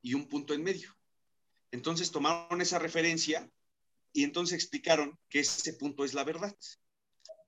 [0.00, 0.96] y un punto en medio.
[1.72, 3.50] Entonces tomaron esa referencia
[4.12, 6.56] y entonces explicaron que ese punto es la verdad.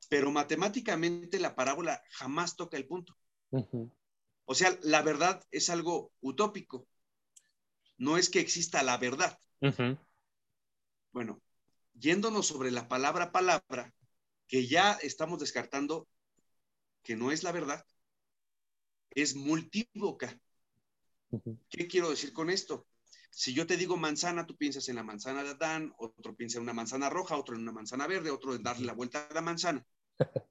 [0.09, 3.17] Pero matemáticamente la parábola jamás toca el punto.
[4.45, 6.89] O sea, la verdad es algo utópico.
[7.97, 9.39] No es que exista la verdad.
[11.13, 11.41] Bueno,
[11.95, 13.95] yéndonos sobre la palabra palabra,
[14.49, 16.09] que ya estamos descartando
[17.03, 17.87] que no es la verdad,
[19.11, 20.39] es multívoca.
[21.69, 22.87] ¿Qué quiero decir con esto?
[23.31, 26.63] Si yo te digo manzana, tú piensas en la manzana de Adán, otro piensa en
[26.63, 29.43] una manzana roja, otro en una manzana verde, otro en darle la vuelta a la
[29.43, 29.87] manzana.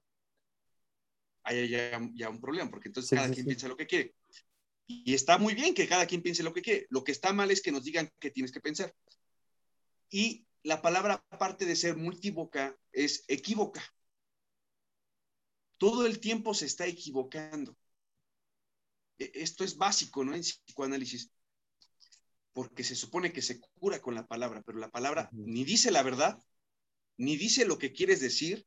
[1.42, 4.14] Ahí hay ya, un problema, porque entonces cada quien piensa lo que quiere.
[4.86, 6.86] Y está muy bien que cada quien piense lo que quiere.
[6.90, 8.94] Lo que está mal es que nos digan qué tienes que pensar.
[10.10, 13.82] Y la palabra, aparte de ser multivoca, es equívoca.
[15.78, 17.76] Todo el tiempo se está equivocando.
[19.18, 20.34] E, esto es básico, ¿no?
[20.34, 21.30] En psicoanálisis
[22.56, 26.02] porque se supone que se cura con la palabra, pero la palabra ni dice la
[26.02, 26.42] verdad,
[27.18, 28.66] ni dice lo que quieres decir,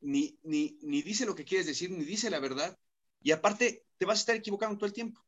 [0.00, 2.78] ni, ni, ni dice lo que quieres decir, ni dice la verdad,
[3.20, 5.20] y aparte te vas a estar equivocando todo el tiempo.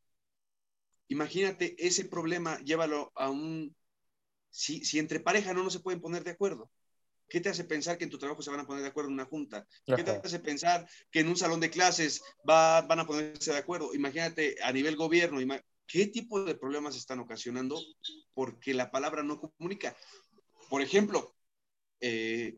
[1.08, 3.74] Imagínate ese problema, llévalo a un...
[4.50, 6.70] Si, si entre pareja no, no se pueden poner de acuerdo,
[7.28, 9.14] ¿Qué te hace pensar que en tu trabajo se van a poner de acuerdo en
[9.14, 9.66] una junta?
[9.84, 13.58] ¿Qué te hace pensar que en un salón de clases va, van a ponerse de
[13.58, 13.94] acuerdo?
[13.94, 15.38] Imagínate a nivel gobierno,
[15.86, 17.80] qué tipo de problemas están ocasionando
[18.34, 19.96] porque la palabra no comunica.
[20.70, 21.34] Por ejemplo,
[22.00, 22.56] eh,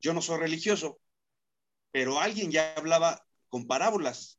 [0.00, 1.00] yo no soy religioso,
[1.92, 4.38] pero alguien ya hablaba con parábolas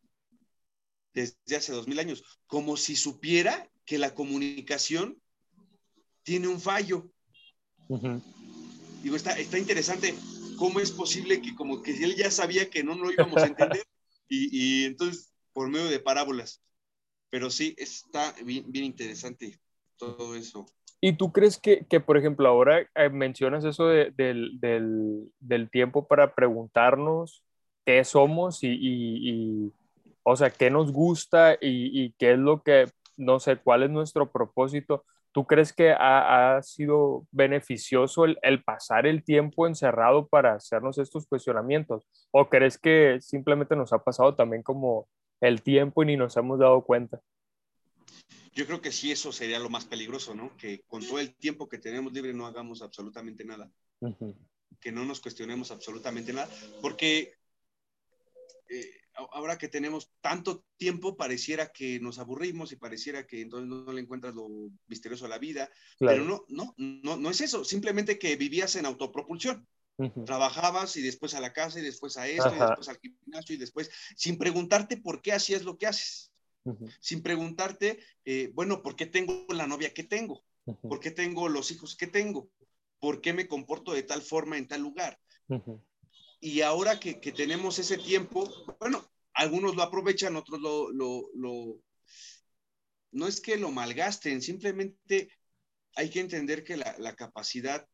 [1.13, 5.21] desde hace dos mil años, como si supiera que la comunicación
[6.23, 7.11] tiene un fallo.
[9.01, 10.13] Digo, está, está interesante
[10.57, 13.83] cómo es posible que como que él ya sabía que no lo íbamos a entender
[14.27, 16.61] y, y entonces por medio de parábolas.
[17.29, 19.59] Pero sí, está bien, bien interesante
[19.97, 20.65] todo eso.
[21.01, 25.69] ¿Y tú crees que, que por ejemplo, ahora eh, mencionas eso de, del, del, del,
[25.69, 27.43] tiempo para preguntarnos
[27.85, 29.73] qué somos y, y, y
[30.23, 34.31] o sea, qué nos gusta y, qué es lo que, no sé, cuál es nuestro
[34.31, 35.05] propósito?
[35.31, 40.97] ¿Tú crees que ha, ha sido beneficioso el, el, pasar el tiempo encerrado para hacernos
[40.97, 42.07] estos cuestionamientos?
[42.31, 45.07] ¿O crees que simplemente nos ha pasado también como
[45.41, 47.21] el tiempo y ni nos hemos dado cuenta?
[48.53, 50.55] Yo creo que sí, eso sería lo más peligroso, ¿no?
[50.57, 53.71] Que con todo el tiempo que tenemos libre no hagamos absolutamente nada.
[53.99, 54.35] Uh -huh.
[54.79, 56.49] Que no nos cuestionemos absolutamente nada.
[56.81, 57.35] Porque
[58.69, 63.83] eh, ahora que tenemos tanto tiempo, pareciera que nos aburrimos y pareciera que entonces no,
[63.83, 64.47] no le encuentras lo
[64.87, 65.69] misterioso a la vida.
[65.97, 66.17] Claro.
[66.17, 67.63] Pero no, no, no, no es eso.
[67.63, 69.67] Simplemente que vivías en autopropulsión.
[69.97, 70.25] Uh -huh.
[70.25, 72.55] Trabajabas y después a la casa y después a esto Ajá.
[72.55, 76.31] y después al gimnasio y después sin preguntarte por qué hacías lo que haces.
[76.63, 76.97] Uh -huh.
[77.01, 80.45] Sin preguntarte, eh, bueno, ¿por qué tengo la novia que tengo?
[80.65, 80.89] Uh -huh.
[80.89, 82.49] ¿Por qué tengo los hijos que tengo?
[82.99, 85.19] ¿Por qué me comporto de tal forma en tal lugar?
[86.39, 88.49] Y ahora que, que, tenemos ese tiempo,
[88.79, 91.81] bueno, algunos lo aprovechan, otros lo, lo, lo,
[93.11, 95.29] no es que lo malgasten, simplemente
[95.95, 97.87] hay que entender que la, la capacidad,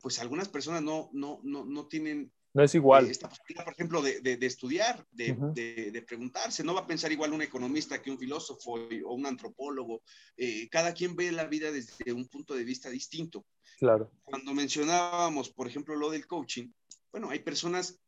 [0.00, 3.10] pues algunas personas no, no, no, no tienen no es igual.
[3.10, 5.90] Esta posibilidad, por ejemplo, de, de, de estudiar, de, uh -huh.
[5.90, 6.62] de, preguntarse.
[6.62, 10.02] No va a pensar igual un economista que un filósofo o un antropólogo.
[10.36, 13.44] Eh, cada quien ve la vida desde un punto de vista distinto.
[13.76, 14.12] Claro.
[14.22, 16.68] Cuando mencionábamos, por ejemplo, lo del coaching,
[17.14, 18.00] bueno, hay personas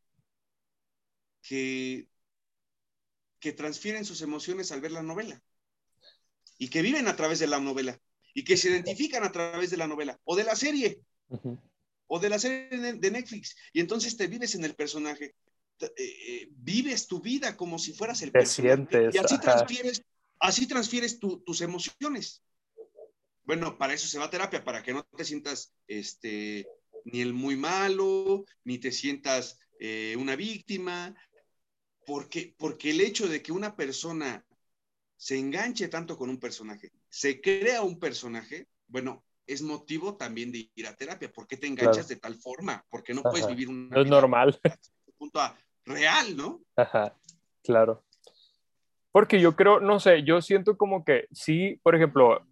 [1.41, 2.09] que,
[3.39, 5.41] que transfieren sus emociones al ver la novela
[6.57, 7.97] y que viven a través de la novela
[8.33, 10.99] y que se identifican a través de la novela o de la serie.
[11.29, 11.59] Uh -huh
[12.07, 13.55] o de la serie de Netflix.
[13.73, 15.35] Y entonces te vives en el personaje.
[15.79, 18.75] Eh, eh, vives tu vida como si fueras el te personaje.
[18.75, 20.01] Sientes, y así transfieres,
[20.39, 22.43] así transfieres tu, tus emociones.
[23.43, 26.67] Bueno, para eso se va a terapia, para que no te sientas este,
[27.11, 31.15] ni el muy malo, ni te sientas eh, una víctima,
[32.05, 34.45] porque, porque el hecho de que una persona
[35.15, 40.69] se enganche tanto con un personaje, se crea un personaje, bueno, es motivo también de
[40.75, 41.31] ir a terapia.
[41.31, 42.07] ¿Por qué te enganchas claro.
[42.09, 42.85] de tal forma?
[42.89, 43.31] Porque no Ajá.
[43.31, 44.59] puedes vivir una no es normal.
[45.17, 46.61] punto a real, ¿no?
[46.75, 47.15] Ajá,
[47.63, 48.03] claro.
[49.11, 52.45] Porque yo creo, no sé, yo siento como que sí, por ejemplo,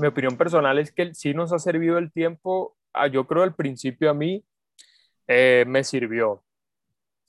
[0.00, 2.76] mi opinión personal es que sí nos ha servido el tiempo,
[3.10, 4.44] yo creo al principio a mí
[5.26, 6.42] eh, me sirvió.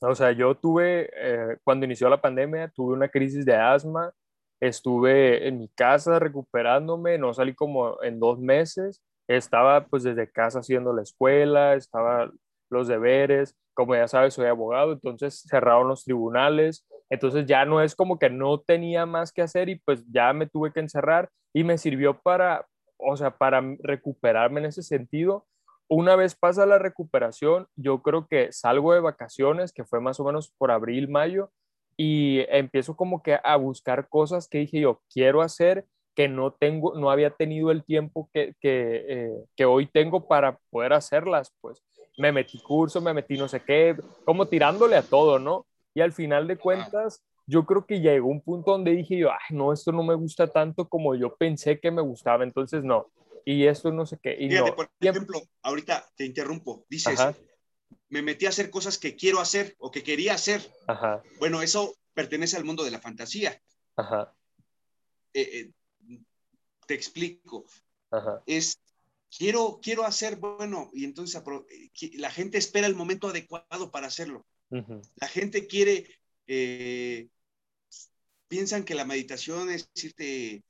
[0.01, 4.11] O sea, yo tuve, eh, cuando inició la pandemia, tuve una crisis de asma,
[4.59, 10.59] estuve en mi casa recuperándome, no salí como en dos meses, estaba pues desde casa
[10.59, 12.31] haciendo la escuela, estaba
[12.69, 17.95] los deberes, como ya sabes, soy abogado, entonces cerraron los tribunales, entonces ya no es
[17.95, 21.63] como que no tenía más que hacer y pues ya me tuve que encerrar y
[21.63, 22.65] me sirvió para,
[22.97, 25.45] o sea, para recuperarme en ese sentido.
[25.89, 30.23] Una vez pasa la recuperación, yo creo que salgo de vacaciones, que fue más o
[30.23, 31.51] menos por abril, mayo,
[31.97, 36.95] y empiezo como que a buscar cosas que dije yo, quiero hacer que no tengo,
[36.95, 41.83] no había tenido el tiempo que, que, eh, que hoy tengo para poder hacerlas, pues
[42.17, 45.65] me metí curso, me metí no sé qué, como tirándole a todo, ¿no?
[45.95, 49.55] Y al final de cuentas, yo creo que llegó un punto donde dije yo, ay,
[49.55, 53.07] no, esto no me gusta tanto como yo pensé que me gustaba, entonces no.
[53.45, 54.35] Y esto no sé qué.
[54.39, 54.75] Y Fíjate, no.
[54.75, 57.35] por ejemplo, ahorita te interrumpo, dices, Ajá
[58.13, 60.61] me metí a hacer cosas que quiero hacer o que quería hacer.
[60.87, 61.23] Ajá.
[61.39, 63.59] Bueno, eso pertenece al mundo de la fantasía.
[63.95, 64.31] Ajá.
[65.33, 65.71] Eh,
[66.07, 66.19] eh,
[66.85, 67.65] te explico.
[68.11, 68.43] Ajá.
[68.45, 68.79] Es,
[69.35, 71.41] quiero, quiero hacer, bueno, y entonces
[72.13, 74.45] la gente espera el momento adecuado para hacerlo.
[74.69, 75.01] Uh -huh.
[75.15, 76.07] La gente quiere,
[76.45, 77.29] eh,
[78.47, 80.63] piensan que la meditación es irte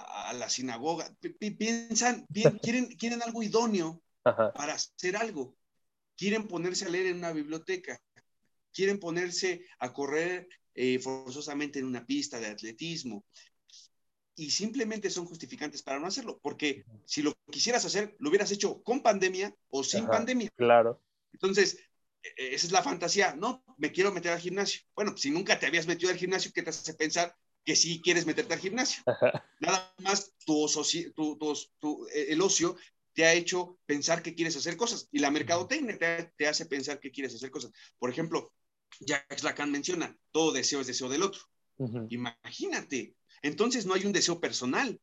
[0.00, 4.52] a, a la sinagoga, P piensan, bien, quieren, quieren algo idóneo Ajá.
[4.52, 5.56] para hacer algo
[6.16, 8.00] quieren ponerse a leer en una biblioteca,
[8.72, 13.24] quieren ponerse a correr eh, forzosamente en una pista de atletismo.
[14.36, 18.82] Y simplemente son justificantes para no hacerlo, porque si lo quisieras hacer, lo hubieras hecho
[18.82, 20.50] con pandemia o sin Ajá, pandemia.
[20.56, 21.00] Claro.
[21.32, 21.78] Entonces,
[22.20, 23.36] e-, esa es la fantasía.
[23.36, 24.80] No, me quiero meter al gimnasio.
[24.96, 28.26] Bueno, si nunca te habías metido al gimnasio, ¿qué te hace pensar que sí quieres
[28.26, 29.02] meterte al gimnasio?
[29.06, 29.44] Ajá.
[29.60, 30.66] Nada más tu,
[31.14, 32.76] tu, tu, tu, el ocio
[33.14, 37.00] te ha hecho pensar que quieres hacer cosas y la mercadotecnia te, te, hace pensar
[37.00, 37.72] que quieres hacer cosas.
[37.98, 38.52] Por ejemplo,
[39.00, 41.42] Jacques Lacan menciona, todo deseo es deseo del otro.
[41.76, 42.06] Uh -huh.
[42.10, 45.00] Imagínate, entonces no hay un deseo personal.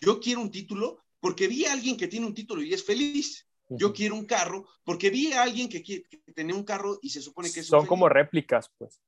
[0.00, 3.46] Yo quiero un título porque vi a alguien que tiene un título y es feliz.
[3.70, 6.04] Yo quiero un carro porque vi a alguien que, quiere,
[6.34, 9.00] tenía un carro y se supone que es Son como réplicas, pues.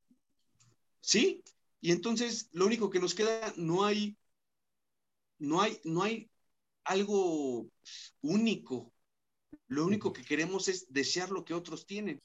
[1.00, 1.44] Sí,
[1.86, 4.18] y entonces lo único que nos queda, no hay,
[5.38, 6.28] no hay, no hay
[6.82, 7.68] algo
[8.22, 8.92] único.
[9.68, 12.20] Lo único que queremos es desear lo que otros tienen.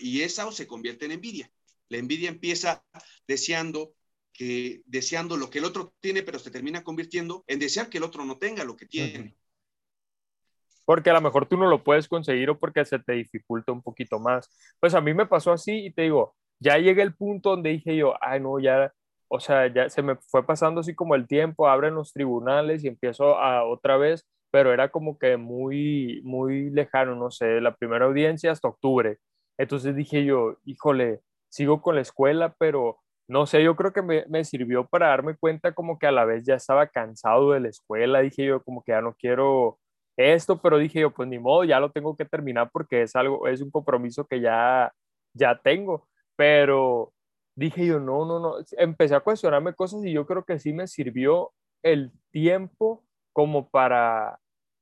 [0.00, 1.50] Y esa se convierte en envidia.
[1.88, 2.84] La envidia empieza
[3.26, 3.94] deseando
[4.34, 8.04] que deseando lo que el otro tiene, pero se termina convirtiendo en desear que el
[8.04, 9.34] otro no tenga lo que tiene.
[10.84, 13.80] Porque a lo mejor tú no lo puedes conseguir o porque se te dificulta un
[13.80, 14.50] poquito más.
[14.78, 17.96] Pues a mí me pasó así y te digo, ya llegué al punto donde dije
[17.96, 18.92] yo, ay no, ya,
[19.28, 22.88] o sea, ya se me fue pasando así como el tiempo, abren los tribunales y
[22.88, 28.06] empiezo a otra vez, pero era como que muy, muy lejano, no sé, la primera
[28.06, 29.18] audiencia hasta octubre.
[29.58, 32.98] Entonces dije yo, híjole, sigo con la escuela, pero
[33.28, 36.24] no sé, yo creo que me, me, sirvió para darme cuenta como que a la
[36.24, 39.78] vez ya estaba cansado de la escuela, dije yo como que ya no quiero
[40.16, 43.48] esto, pero dije yo, pues ni modo, ya lo tengo que terminar porque es algo,
[43.48, 44.92] es un compromiso que ya,
[45.34, 47.12] ya tengo, pero
[47.56, 50.86] dije yo, no, no, no, empecé a cuestionarme cosas y yo creo que sí me
[50.86, 54.38] sirvió el tiempo como para,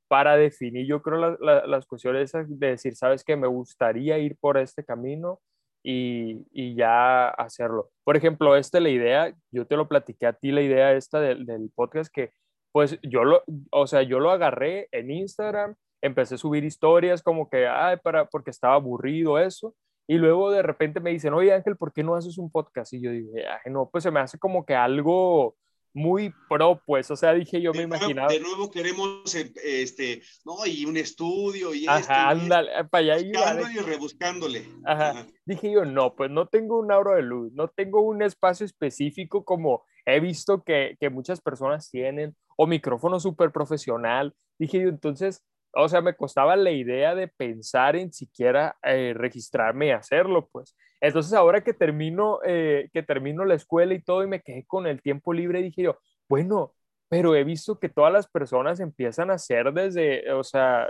[0.07, 4.83] para definir, yo creo, las cuestiones de decir, sabes que me gustaría ir por este
[4.83, 5.39] camino
[5.83, 7.89] y, y, ya hacerlo.
[8.05, 11.45] Por ejemplo, esta la idea, yo te lo platiqué a ti, la idea esta del,
[11.45, 12.31] del podcast, que
[12.71, 17.49] pues yo lo, o sea, yo lo agarré en Instagram, empecé a subir historias como
[17.49, 19.75] que, ay, para, porque estaba aburrido eso,
[20.07, 22.93] y luego de repente me dicen, oye Ángel, ¿por qué no haces un podcast?
[22.93, 25.55] Y yo dije, ay, no, pues se me hace como que algo
[25.93, 28.31] muy pro, pues, o sea, dije yo me imaginaba.
[28.31, 33.79] De nuevo queremos, eh, este, no, y un estudio y Ajá, ándale, para allá y
[33.79, 34.67] rebuscándole.
[34.85, 35.27] Ajá.
[35.45, 39.45] Dije yo, no, pues no tengo un aura de luz, no tengo un espacio específico
[39.45, 44.33] como he visto que, que muchas personas tienen, o micrófono súper profesional.
[44.59, 45.43] Dije yo, entonces,
[45.73, 50.75] o sea, me costaba la idea de pensar en siquiera eh, registrarme y hacerlo, pues.
[51.01, 54.87] Entonces, ahora que termino, eh, que termino la escuela y todo y me quedé con
[54.87, 55.97] el tiempo libre, dije yo,
[56.29, 56.73] bueno,
[57.09, 60.87] pero he visto que todas las personas empiezan a hacer desde, o sea,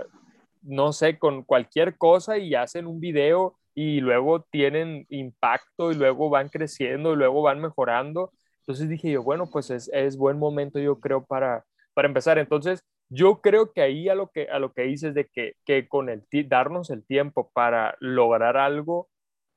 [0.62, 6.30] no sé, con cualquier cosa y hacen un video y luego tienen impacto y luego
[6.30, 8.32] van creciendo y luego van mejorando.
[8.60, 11.64] Entonces dije yo, bueno, pues es, es buen momento yo creo para,
[11.94, 12.38] para empezar.
[12.38, 15.88] Entonces, yo creo que ahí a lo que, a lo que dices de que, que
[15.88, 19.08] con el darnos el tiempo para lograr algo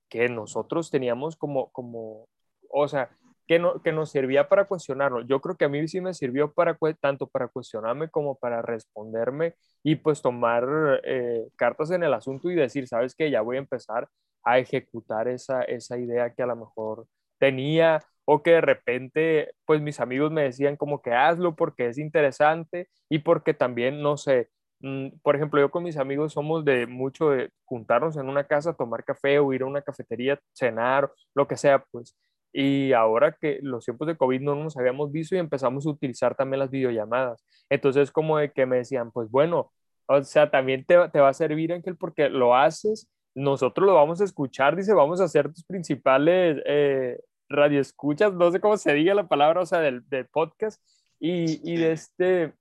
[0.10, 2.28] que nosotros teníamos como, como
[2.70, 3.10] o sea,
[3.47, 5.22] que, no, que nos servía para cuestionarlo.
[5.22, 9.55] Yo creo que a mí sí me sirvió para tanto para cuestionarme como para responderme
[9.84, 13.60] y pues tomar eh, cartas en el asunto y decir, sabes que ya voy a
[13.60, 14.08] empezar
[14.43, 17.08] a ejecutar esa, esa idea que a lo mejor
[17.39, 21.98] tenía o que de repente pues mis amigos me decían como que hazlo porque es
[21.98, 24.50] interesante y porque también, no sé,
[24.80, 28.76] Mm, por ejemplo, yo con mis amigos somos de mucho de juntarnos en una casa,
[28.76, 32.16] tomar café o ir a una cafetería, cenar, lo que sea, pues.
[32.54, 36.36] Y ahora que los tiempos de COVID no nos habíamos visto y empezamos a utilizar
[36.36, 37.44] también las videollamadas.
[37.70, 39.72] Entonces, como de que me decían, pues bueno,
[40.08, 44.22] o sea, también te, te va a servir, Ángel, porque lo haces, nosotros lo vamos
[44.22, 47.20] a escuchar, dice, vamos a hacer tus principales eh,
[47.50, 50.82] radioescuchas, no sé cómo se diga la palabra, o sea, del, del podcast,
[51.20, 52.54] y, y de este,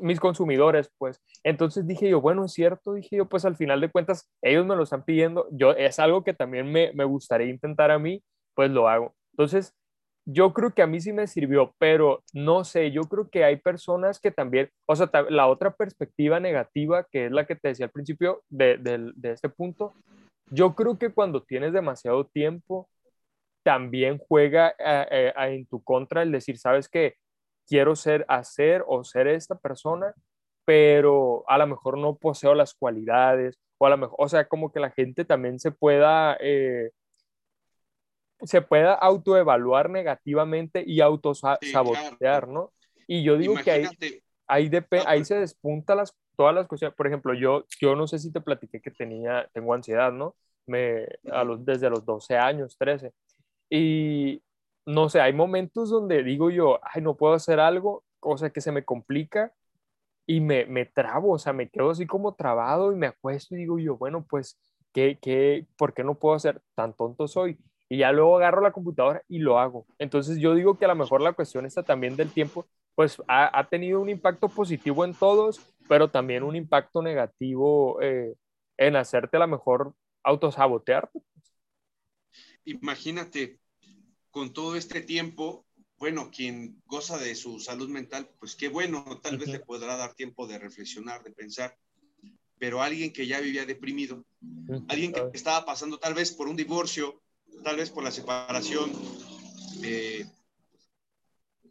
[0.00, 1.20] mis consumidores, pues.
[1.42, 4.76] Entonces dije yo, bueno, es cierto, dije yo, pues al final de cuentas, ellos me
[4.76, 8.22] lo están pidiendo, yo es algo que también me, me gustaría intentar a mí,
[8.54, 9.14] pues lo hago.
[9.32, 9.74] Entonces,
[10.28, 13.56] yo creo que a mí sí me sirvió, pero no sé, yo creo que hay
[13.56, 17.86] personas que también, o sea, la otra perspectiva negativa, que es la que te decía
[17.86, 19.94] al principio de, de este punto,
[20.50, 22.88] yo creo que cuando tienes demasiado tiempo,
[23.66, 27.16] también juega eh, eh, en tu contra el decir, sabes que
[27.66, 30.14] quiero ser, hacer o ser esta persona,
[30.64, 34.70] pero a lo mejor no poseo las cualidades, o a lo mejor, o sea, como
[34.70, 36.92] que la gente también se pueda, eh,
[38.42, 42.72] se pueda autoevaluar negativamente y autosabotear, ¿no?
[43.08, 43.86] Y yo digo que ahí,
[44.46, 46.94] ahí, ah, ahí se despunta las, todas las cosas.
[46.94, 50.36] Por ejemplo, yo, yo no sé si te platiqué que tenía, tengo ansiedad, ¿no?
[50.66, 53.12] Me, a los, desde los 12 años, 13.
[53.70, 54.42] Y,
[54.86, 58.72] no sé, hay momentos donde digo yo, ay, no puedo hacer algo, cosa que se
[58.72, 59.52] me complica
[60.26, 63.58] y me, me trabo, o sea, me quedo así como trabado y me acuesto y
[63.58, 64.58] digo yo, bueno, pues,
[64.92, 66.62] ¿qué, qué, por qué no puedo hacer?
[66.74, 67.58] Tan tonto soy.
[67.88, 69.86] Y ya luego agarro la computadora y lo hago.
[69.98, 73.58] Entonces yo digo que a lo mejor la cuestión está también del tiempo, pues ha,
[73.58, 78.34] ha tenido un impacto positivo en todos, pero también un impacto negativo eh,
[78.76, 79.94] en hacerte a lo mejor
[80.24, 81.20] autosabotearte.
[82.66, 83.60] Imagínate,
[84.30, 85.66] con todo este tiempo,
[85.98, 90.14] bueno, quien goza de su salud mental, pues qué bueno, tal vez le podrá dar
[90.14, 91.78] tiempo de reflexionar, de pensar,
[92.58, 94.26] pero alguien que ya vivía deprimido,
[94.88, 97.22] alguien que estaba pasando tal vez por un divorcio,
[97.62, 98.92] tal vez por la separación,
[99.82, 100.26] eh,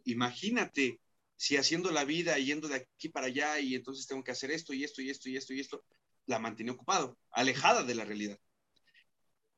[0.04, 1.00] imagínate
[1.36, 4.72] si haciendo la vida, yendo de aquí para allá y entonces tengo que hacer esto
[4.72, 5.84] y esto y esto y esto y esto,
[6.24, 8.38] la mantiene ocupado, alejada de la realidad.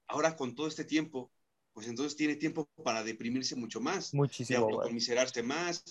[0.08, 1.30] Ahora con todo este tiempo,
[1.72, 5.84] pues entonces tiene tiempo para deprimirse mucho más, Muchísimo, de autocomiserarse más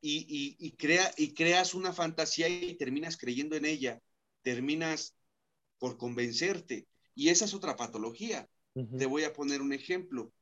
[0.00, 4.00] y, y, crea, y creas una fantasía y terminas creyendo en ella,
[4.42, 5.16] terminas
[5.78, 6.86] por convencerte.
[7.14, 8.48] Y esa es otra patología.
[8.98, 10.32] Te voy a poner un ejemplo.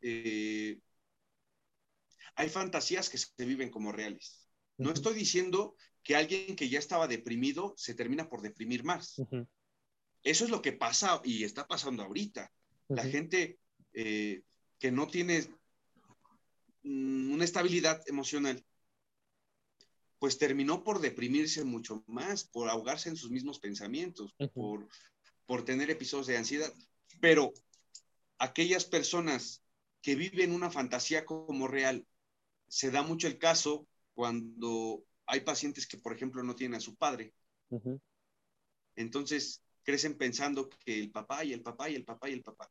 [0.00, 0.80] Eh,
[2.34, 4.48] hay fantasías que se viven como reales.
[4.76, 9.20] No estoy diciendo que alguien que ya estaba deprimido se termina por deprimir más.
[10.28, 12.52] Eso es lo que pasa y está pasando ahorita.
[12.88, 13.58] La gente
[13.94, 14.42] eh,
[14.78, 15.48] que no tiene
[16.82, 18.62] mm, una estabilidad emocional,
[20.18, 24.86] pues terminó por deprimirse mucho más, por ahogarse en sus mismos pensamientos, por,
[25.46, 26.74] por tener episodios de ansiedad.
[27.22, 27.54] Pero
[28.36, 29.64] aquellas personas
[30.02, 32.06] que viven una fantasía como real,
[32.68, 36.96] se da mucho el caso cuando hay pacientes que, por ejemplo, no tienen a su
[36.96, 37.32] padre.
[38.94, 42.70] Entonces, crecen pensando que el papá y el papá y el papá y el papá.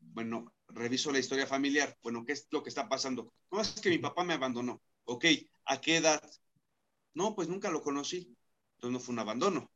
[0.00, 1.96] Bueno, reviso la historia familiar.
[2.02, 3.32] Bueno, ¿qué es lo que está pasando?
[3.52, 4.82] No, es que mi papá me abandonó.
[5.04, 5.24] Ok,
[5.66, 6.20] ¿a qué edad?
[7.14, 8.36] No, pues nunca lo conocí.
[8.74, 9.70] Entonces no fue un abandono.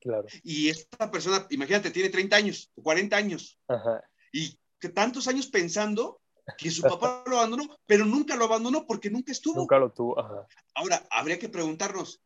[0.00, 0.26] Claro.
[0.42, 3.60] Y esta persona, imagínate, tiene 30 años, 40 años.
[3.68, 4.02] Ajá.
[4.32, 6.20] Y que tantos años pensando
[6.58, 9.54] que su papá lo abandonó, pero nunca lo abandonó porque nunca estuvo.
[9.54, 10.18] Nunca lo tuvo.
[10.18, 10.48] Ajá.
[10.74, 12.20] Ahora, habría que preguntarnos,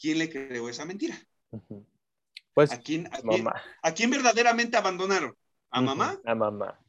[0.00, 1.20] ¿quién le creó esa mentira?
[2.54, 3.54] Pues, ¿A quién, mamá.
[3.82, 5.36] ¿A quién verdaderamente abandonaron?
[5.70, 6.20] ¿A mamá?
[6.24, 6.80] A mamá.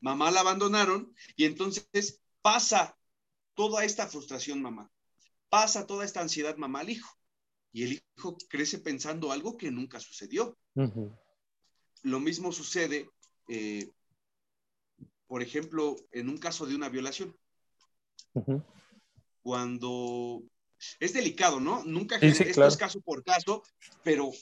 [0.00, 2.96] Mamá la abandonaron y entonces pasa
[3.54, 4.90] toda esta frustración, mamá.
[5.48, 7.16] Pasa toda esta ansiedad, mamá, al hijo.
[7.72, 10.56] Y el hijo crece pensando algo que nunca sucedió.
[12.02, 13.10] Lo mismo sucede,
[13.48, 13.90] eh,
[15.26, 17.36] por ejemplo, en un caso de una violación.
[19.42, 20.42] Cuando
[21.00, 21.84] es delicado, ¿no?
[21.84, 23.62] Nunca sí, esto es caso por caso,
[24.02, 24.32] pero,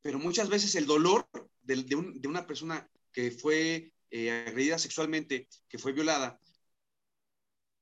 [0.00, 1.28] pero muchas veces el dolor
[1.62, 6.40] de, de, una persona que fue eh, agredida sexualmente, que fue violada,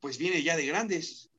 [0.00, 1.30] pues viene ya de grandes.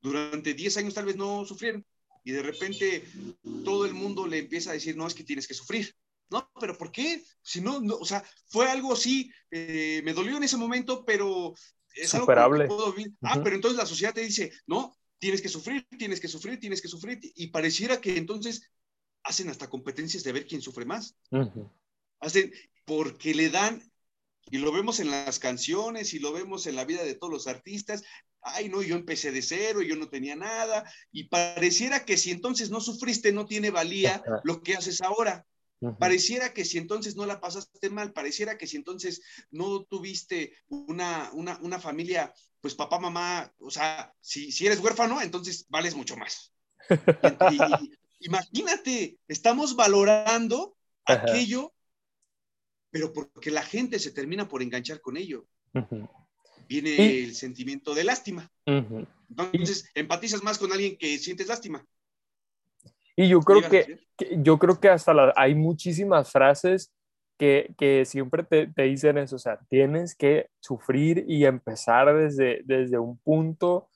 [0.00, 1.84] Durante 10 años tal vez no sufrieron
[2.24, 3.04] y de repente
[3.64, 5.94] todo el mundo le empieza a decir, no, es que tienes que sufrir.
[6.30, 7.22] No, pero ¿por qué?
[7.42, 11.54] Si no, no o sea, fue algo así, eh, me dolió en ese momento, pero
[11.94, 12.64] es Superable.
[12.64, 16.60] Algo Ah, pero entonces la sociedad te dice, no, tienes que sufrir, tienes que sufrir,
[16.60, 17.18] tienes que sufrir.
[17.34, 18.70] Y pareciera que entonces
[19.22, 21.16] hacen hasta competencias de ver quién sufre más.
[22.20, 22.52] Hacen,
[22.84, 23.82] porque le dan,
[24.50, 27.46] y lo vemos en las canciones y lo vemos en la vida de todos los
[27.46, 28.02] artistas,
[28.42, 32.70] ay, no, yo empecé de cero, yo no tenía nada, y pareciera que si entonces
[32.70, 35.46] no sufriste, no tiene valía lo que haces ahora.
[35.98, 41.30] Pareciera que si entonces no la pasaste mal, pareciera que si entonces no tuviste una,
[41.32, 46.52] una, familia, pues papá, mamá, o sea, si, si eres huérfano, entonces vales mucho más.
[48.20, 51.74] imagínate, estamos valorando aquello,
[52.90, 55.46] pero porque la gente se termina por enganchar con ello.
[56.68, 58.50] Viene el sentimiento de lástima.
[58.64, 61.84] Entonces, empatizas más con alguien que sientes lástima.
[63.16, 64.00] Y yo creo que,
[64.38, 66.92] yo creo que hasta hay muchísimas frases
[67.38, 72.62] que, que siempre te, te, dicen eso, o sea, tienes que sufrir y empezar desde,
[72.64, 73.88] desde un punto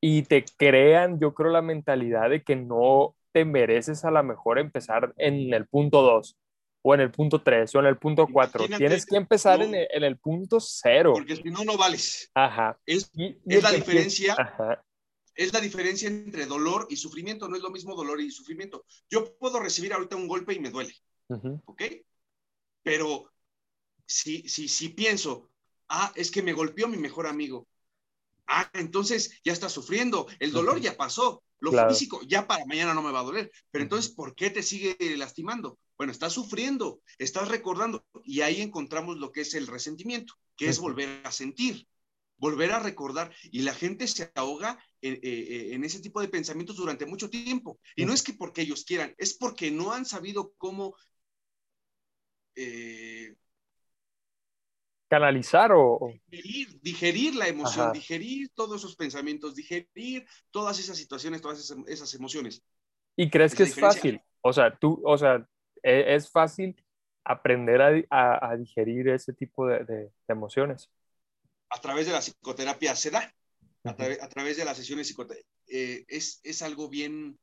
[0.00, 4.58] y te crean, yo creo, la mentalidad de que no te mereces a lo mejor
[4.58, 6.36] empezar en el punto 2
[6.84, 8.66] o en el punto 3 o en el punto 4.
[8.76, 11.12] Tienes que empezar en, el, en, el, punto 0.
[11.14, 12.30] Porque si no, no vales.
[12.34, 12.76] Ajá.
[12.84, 13.12] Es,
[13.46, 14.34] es la diferencia.
[14.36, 14.82] Ajá
[15.34, 17.48] es la diferencia entre dolor y sufrimiento.
[17.48, 18.84] No es lo mismo dolor y sufrimiento.
[19.10, 20.94] Yo puedo recibir ahorita un golpe y me duele.
[21.64, 21.82] ¿Ok?
[22.82, 23.32] Pero
[24.04, 25.50] si, si, si pienso,
[25.88, 27.66] ah, es que me golpeó mi mejor amigo.
[28.46, 30.26] Ah, entonces ya está sufriendo.
[30.38, 31.42] El dolor ya pasó.
[31.60, 33.50] Lo físico ya para mañana no me va a doler.
[33.70, 35.78] Pero entonces, ¿por qué te sigue lastimando?
[35.96, 38.04] Bueno, estás sufriendo, estás recordando.
[38.24, 41.86] Y ahí encontramos lo que es el resentimiento, que es volver a sentir
[42.42, 46.76] volver a recordar y la gente se ahoga eh, eh, en, ese tipo de pensamientos
[46.76, 47.80] durante mucho tiempo.
[47.96, 50.94] Y no es que porque ellos quieran, es porque no han sabido cómo
[52.54, 53.34] eh,
[55.08, 56.10] canalizar o
[56.80, 62.62] digerir, la emoción, digerir todos esos pensamientos, digerir todas esas situaciones, todas esas, emociones.
[63.14, 64.22] ¿Y crees que es fácil?
[64.40, 65.46] O sea, tú, o sea,
[65.82, 66.74] e, es fácil
[67.24, 70.88] aprender a, digerir ese tipo de, emociones.
[71.68, 73.34] A través de la psicoterapia se da,
[73.84, 75.44] a, través de las sesiones psicoterapia.
[75.66, 77.38] Eh, es, es, algo bien,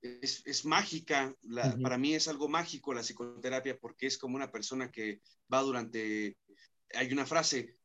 [0.00, 1.34] es, es mágica,
[1.82, 5.20] para mí es algo mágico la psicoterapia porque es como una persona que
[5.52, 6.36] va durante,
[6.94, 7.76] hay una frase,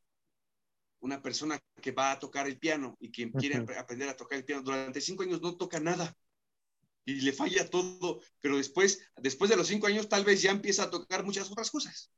[0.99, 4.45] una persona que va a tocar el piano y que quiere aprender a tocar el
[4.45, 6.15] piano durante cinco años no toca nada
[7.05, 10.83] y le falla todo, pero después, después de los cinco años tal vez ya empieza
[10.83, 12.11] a tocar muchas otras cosas.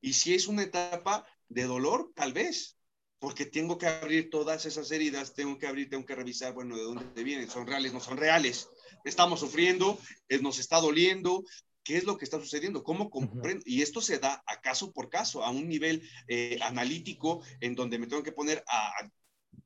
[0.00, 2.76] Y si es una etapa de dolor, tal vez,
[3.22, 6.82] porque tengo que abrir todas esas heridas, tengo que abrir, tengo que revisar, bueno, de
[6.82, 8.68] dónde vienen, son reales, no son reales,
[9.04, 9.96] estamos sufriendo,
[10.28, 11.44] eh, nos está doliendo,
[11.84, 12.82] ¿qué es lo que está sucediendo?
[12.82, 13.62] ¿Cómo comprendo?
[13.64, 17.96] Y esto se da a caso por caso, a un nivel eh, analítico en donde
[18.00, 18.90] me tengo que poner a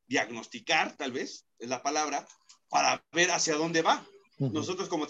[0.07, 2.28] diagnosticar, tal vez, es la palabra,
[2.68, 4.07] para ver hacia dónde va.
[4.38, 5.07] Nosotros como,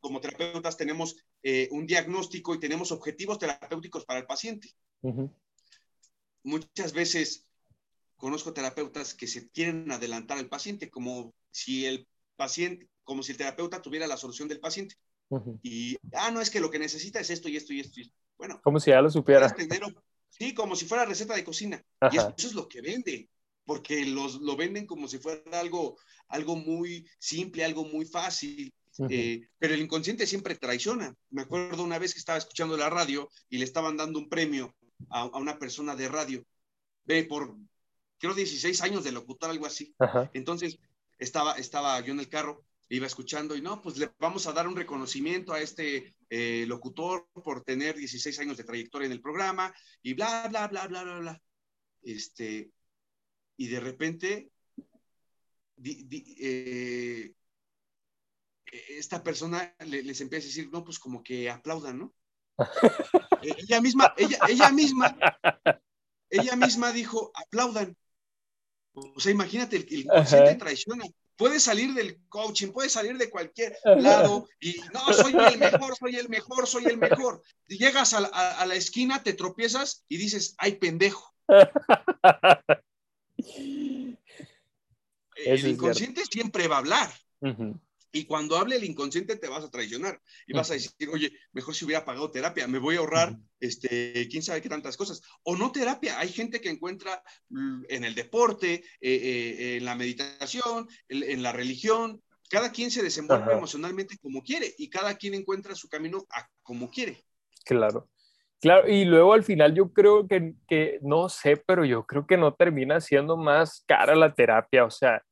[0.00, 1.14] como terapeutas tenemos
[1.44, 4.74] eh, un diagnóstico y tenemos objetivos terapéuticos para el paciente.
[6.42, 7.45] Muchas veces
[8.16, 12.06] conozco terapeutas que se quieren adelantar al paciente como si el
[12.36, 14.96] paciente, como si el terapeuta tuviera la solución del paciente.
[15.62, 18.00] Y, ah, no, es que lo que necesita es esto y esto y esto.
[18.38, 18.60] Bueno.
[18.62, 19.54] Como si ya lo supiera.
[20.28, 21.82] sí, como si fuera receta de cocina.
[22.12, 23.28] Y eso, es lo que vende
[23.64, 25.98] porque los, lo venden como si fuera algo,
[26.28, 28.72] algo muy simple, algo muy fácil.
[29.10, 31.14] Eh, pero el inconsciente siempre traiciona.
[31.30, 34.74] Me acuerdo una vez que estaba escuchando la radio y le estaban dando un premio
[35.10, 36.44] a, una persona de radio,
[37.04, 37.56] ve por,
[38.18, 39.94] creo, 16 años de locutor, algo así.
[40.32, 40.78] Entonces,
[41.18, 44.68] estaba, estaba yo en el carro, iba escuchando y no, pues le vamos a dar
[44.68, 49.74] un reconocimiento a este eh, locutor por tener 16 años de trayectoria en el programa
[50.02, 51.42] y bla, bla, bla, bla, bla, bla.
[52.02, 52.70] Este,
[53.56, 54.50] y de repente
[55.82, 57.32] eh,
[58.88, 62.14] esta persona les empieza a decir, no, pues como que aplaudan, ¿no?
[63.42, 65.14] Eh, ella misma, ella, ella misma,
[66.30, 67.94] ella misma dijo, aplaudan.
[68.96, 71.04] O sea, imagínate, el, inconsciente traiciona.
[71.36, 76.16] Puedes salir del coaching, puedes salir de cualquier lado y no, soy el mejor, soy
[76.16, 77.42] el mejor, soy el mejor.
[77.68, 81.34] llegas a a la esquina, te tropiezas y dices, ay, pendejo.
[85.46, 87.10] el inconsciente siempre va a hablar.
[88.16, 91.74] Y cuando hable el inconsciente te vas a traicionar y vas a decir, oye, mejor
[91.74, 95.20] si hubiera pagado terapia, me voy a ahorrar, este, quién sabe qué tantas cosas.
[95.42, 100.88] O no terapia, hay gente que encuentra en el deporte, eh, eh, en la meditación,
[101.10, 105.90] en, la religión, cada quien se desenvuelve emocionalmente como quiere y cada quien encuentra su
[105.90, 107.22] camino a como quiere.
[107.66, 108.08] Claro.
[108.62, 112.38] Claro, y luego al final yo creo que, que, no sé, pero yo creo que
[112.38, 115.22] no termina siendo más cara la terapia, o sea,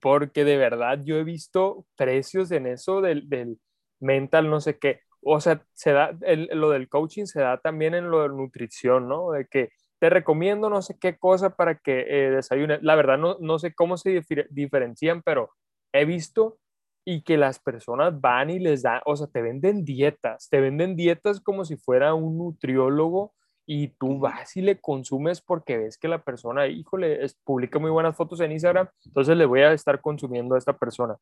[0.00, 3.58] porque de verdad yo he visto precios en eso del, del
[4.00, 6.16] mental, no sé qué, o sea, se da,
[6.52, 9.32] lo del coaching se da también en lo de nutrición, ¿no?
[9.32, 12.82] De que te recomiendo no sé qué cosa para que eh, desayunes.
[12.82, 15.50] La verdad no, no sé cómo se diferencian, pero
[15.92, 16.58] he visto
[17.04, 20.94] y que las personas van y les dan, o sea, te venden dietas, te venden
[20.94, 23.34] dietas como si fuera un nutriólogo
[23.70, 28.16] y tú vas y le consumes porque ves que la persona, híjole, publica muy buenas
[28.16, 31.18] fotos en Instagram, entonces le voy a estar consumiendo a esta persona.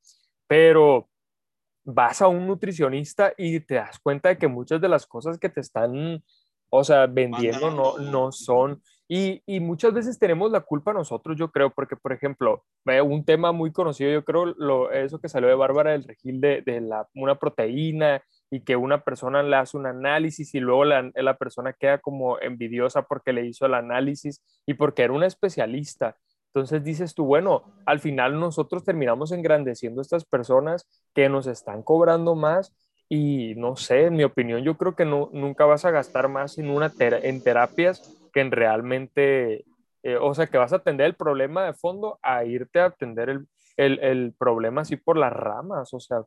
[0.47, 1.09] Pero
[1.85, 5.49] vas a un nutricionista y te das cuenta de que muchas de las cosas que
[5.49, 6.23] te están,
[6.71, 11.51] o sea, vendiendo no, no son y, y, muchas veces tenemos la culpa nosotros, yo
[11.51, 12.65] creo, porque, por ejemplo,
[13.05, 16.63] un tema muy conocido, yo creo, lo, eso que salió de Bárbara del Regil de,
[16.63, 21.11] de la, una proteína y que una persona le hace un análisis y luego la,
[21.15, 26.17] la, persona queda como envidiosa porque le hizo el análisis y porque era una especialista.
[26.47, 31.83] Entonces dices tú, bueno, al final nosotros terminamos engrandeciendo a estas personas que nos están
[31.83, 32.75] cobrando más
[33.09, 36.59] y no sé, en mi opinión, yo creo que no, nunca vas a gastar más
[36.59, 39.65] en, una en terapias que en realmente,
[40.03, 43.29] eh, o sea, que vas a atender el problema de fondo a irte a atender
[43.29, 46.23] el, el, el problema así por las ramas, o sea,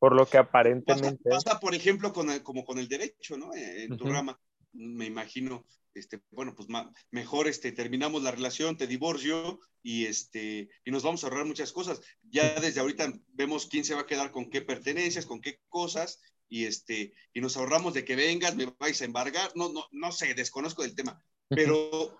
[0.00, 1.30] por lo que aparentemente...
[1.30, 3.54] Pasa, por ejemplo, con como con el derecho, ¿no?
[3.54, 4.40] En tu rama,
[4.72, 6.68] me imagino, este, bueno, pues
[7.10, 11.70] mejor este, terminamos la relación, te divorcio y, este, y nos vamos a ahorrar muchas
[11.72, 12.00] cosas.
[12.22, 16.22] Ya desde ahorita vemos quién se va a quedar con qué pertenencias, con qué cosas
[16.48, 20.12] y, este, y nos ahorramos de que vengas, me vais a embargar, no, no, no
[20.12, 22.16] sé, desconozco del tema, pero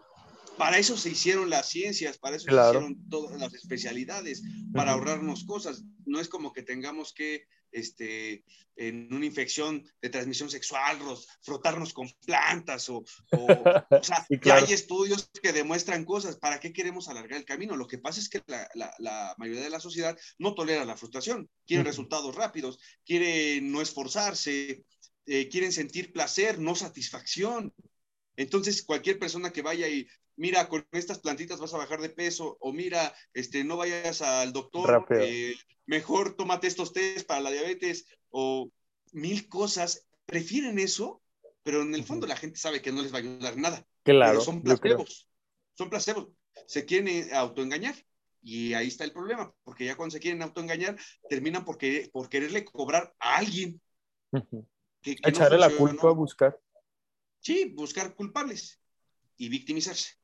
[0.60, 4.42] para eso se hicieron las ciencias, para eso se hicieron todas las especialidades,
[4.74, 5.84] para ahorrarnos cosas.
[6.04, 8.44] No es como que tengamos que, este,
[8.76, 10.98] en una infección de transmisión sexual,
[11.40, 13.46] frotarnos con plantas o, o,
[14.02, 16.36] sea, ya hay estudios que demuestran cosas.
[16.36, 17.74] ¿Para qué queremos alargar el camino?
[17.74, 21.48] Lo que pasa es que la, la, mayoría de la sociedad no tolera la frustración,
[21.66, 24.84] quiere resultados rápidos, quiere no esforzarse,
[25.24, 27.72] eh, quieren sentir placer, no satisfacción.
[28.36, 30.06] Entonces, cualquier persona que vaya y
[30.40, 34.54] mira, con estas plantitas vas a bajar de peso, o mira, este, no vayas al
[34.54, 38.70] doctor, eh, mejor tómate estos test para la diabetes, o
[39.12, 41.22] mil cosas, prefieren eso,
[41.62, 43.86] pero en el fondo la gente sabe que no les va a ayudar nada.
[44.02, 44.40] Claro.
[44.40, 45.28] son placebos,
[45.74, 46.28] son placebos.
[46.66, 47.94] Se quieren autoengañar.
[48.42, 50.96] Y ahí está el problema, porque ya cuando se quieren autoengañar,
[51.28, 51.76] terminan por,
[52.10, 53.78] por quererle cobrar a alguien.
[55.02, 56.58] Echarle la culpa a buscar.
[57.40, 58.80] Sí, buscar culpables
[59.36, 60.19] y victimizarse.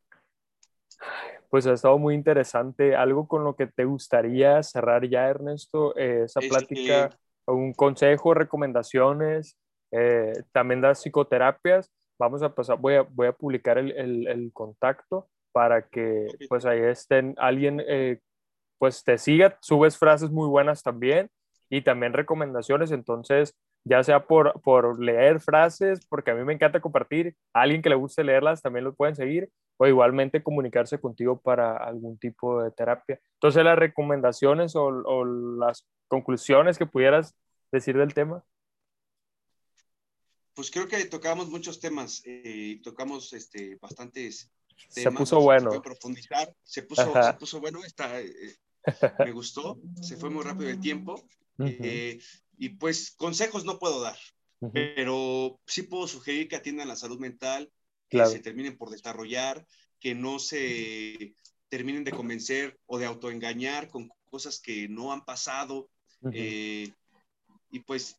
[1.51, 2.97] Pues ha estado muy interesante.
[2.97, 5.97] ¿Algo con lo que te gustaría cerrar ya, Ernesto?
[5.97, 7.11] Eh, esa plática,
[7.47, 9.57] un consejo, recomendaciones,
[9.93, 11.93] eh, también das psicoterapias.
[12.19, 16.67] Vamos a pasar, voy a, voy a publicar el, el, el contacto para que pues
[16.67, 18.21] ahí estén alguien, eh,
[18.79, 21.31] pues te siga, subes frases muy buenas también
[21.71, 22.91] y también recomendaciones.
[22.91, 27.83] Entonces, ya sea por, por leer frases, porque a mí me encanta compartir, a alguien
[27.83, 32.63] que le guste leerlas también lo pueden seguir, o igualmente comunicarse contigo para algún tipo
[32.63, 33.21] de terapia.
[33.35, 37.35] Entonces, las recomendaciones o, o las conclusiones que pudieras
[37.73, 38.45] decir del tema.
[40.55, 44.51] Pues creo que tocamos muchos temas, eh, tocamos este, bastantes
[44.95, 44.95] temas.
[44.95, 45.71] Se puso bueno.
[45.71, 48.57] Se profundizar, se puso, se puso bueno, está, eh,
[49.19, 51.23] me gustó, se fue muy rápido el tiempo.
[51.59, 52.19] eh,
[52.59, 54.19] y pues consejos no puedo dar,
[54.73, 57.71] pero sí puedo sugerir que atiendan la salud mental,
[58.09, 59.67] que se terminen por desarrollar,
[60.01, 61.35] que no se
[61.69, 65.89] terminen de convencer o de autoengañar con cosas que no han pasado.
[66.33, 66.91] Eh,
[67.71, 68.17] y pues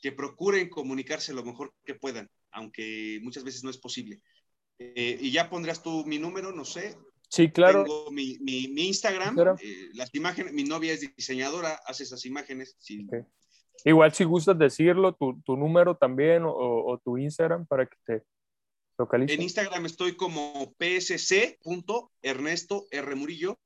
[0.00, 4.22] que procuren comunicarse lo mejor que puedan, aunque muchas veces no es posible.
[4.78, 6.96] Eh, y ya pondrás tú mi número, no sé.
[7.28, 7.84] Sí, claro.
[7.84, 12.76] Tengo mi, mi, Instagram, eh, las imágenes, mi novia es diseñadora, hace esas imágenes.
[12.78, 13.06] Sí.
[13.84, 18.22] Igual si gustas decirlo, tu, tu número también o, o, tu Instagram para que te
[19.12, 23.14] En Instagram estoy como psc.ernesto R.
[23.14, 23.58] Murillo.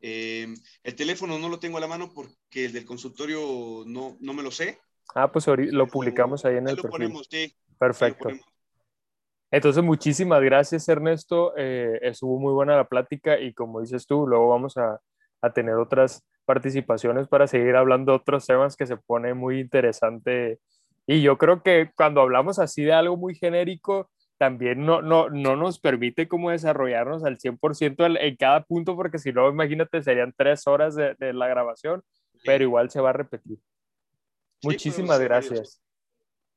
[0.00, 0.52] Eh,
[0.82, 4.42] el teléfono no lo tengo a la mano porque el del consultorio no, no me
[4.42, 4.80] lo sé.
[5.14, 6.90] Ah, pues lo publicamos ahí en el lo perfil.
[6.90, 7.54] Ponemos, sí.
[7.78, 8.28] Perfecto.
[9.52, 11.52] Entonces, muchísimas gracias, Ernesto.
[11.56, 15.00] Eh, estuvo muy buena la plática y como dices tú, luego vamos a,
[15.42, 20.58] a tener otras participaciones para seguir hablando de otros temas que se pone muy interesante.
[21.06, 25.56] Y yo creo que cuando hablamos así de algo muy genérico, también no, no, no
[25.56, 30.66] nos permite como desarrollarnos al 100% en cada punto, porque si no, imagínate, serían tres
[30.66, 32.02] horas de, de la grabación,
[32.44, 33.58] pero igual se va a repetir.
[34.60, 35.82] Sí, Muchísimas gracias.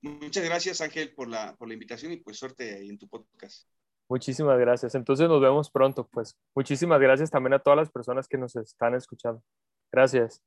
[0.01, 3.67] Muchas gracias, Ángel, por la, por la invitación y pues suerte en tu podcast.
[4.07, 4.95] Muchísimas gracias.
[4.95, 6.37] Entonces nos vemos pronto, pues.
[6.55, 9.43] Muchísimas gracias también a todas las personas que nos están escuchando.
[9.91, 10.41] Gracias.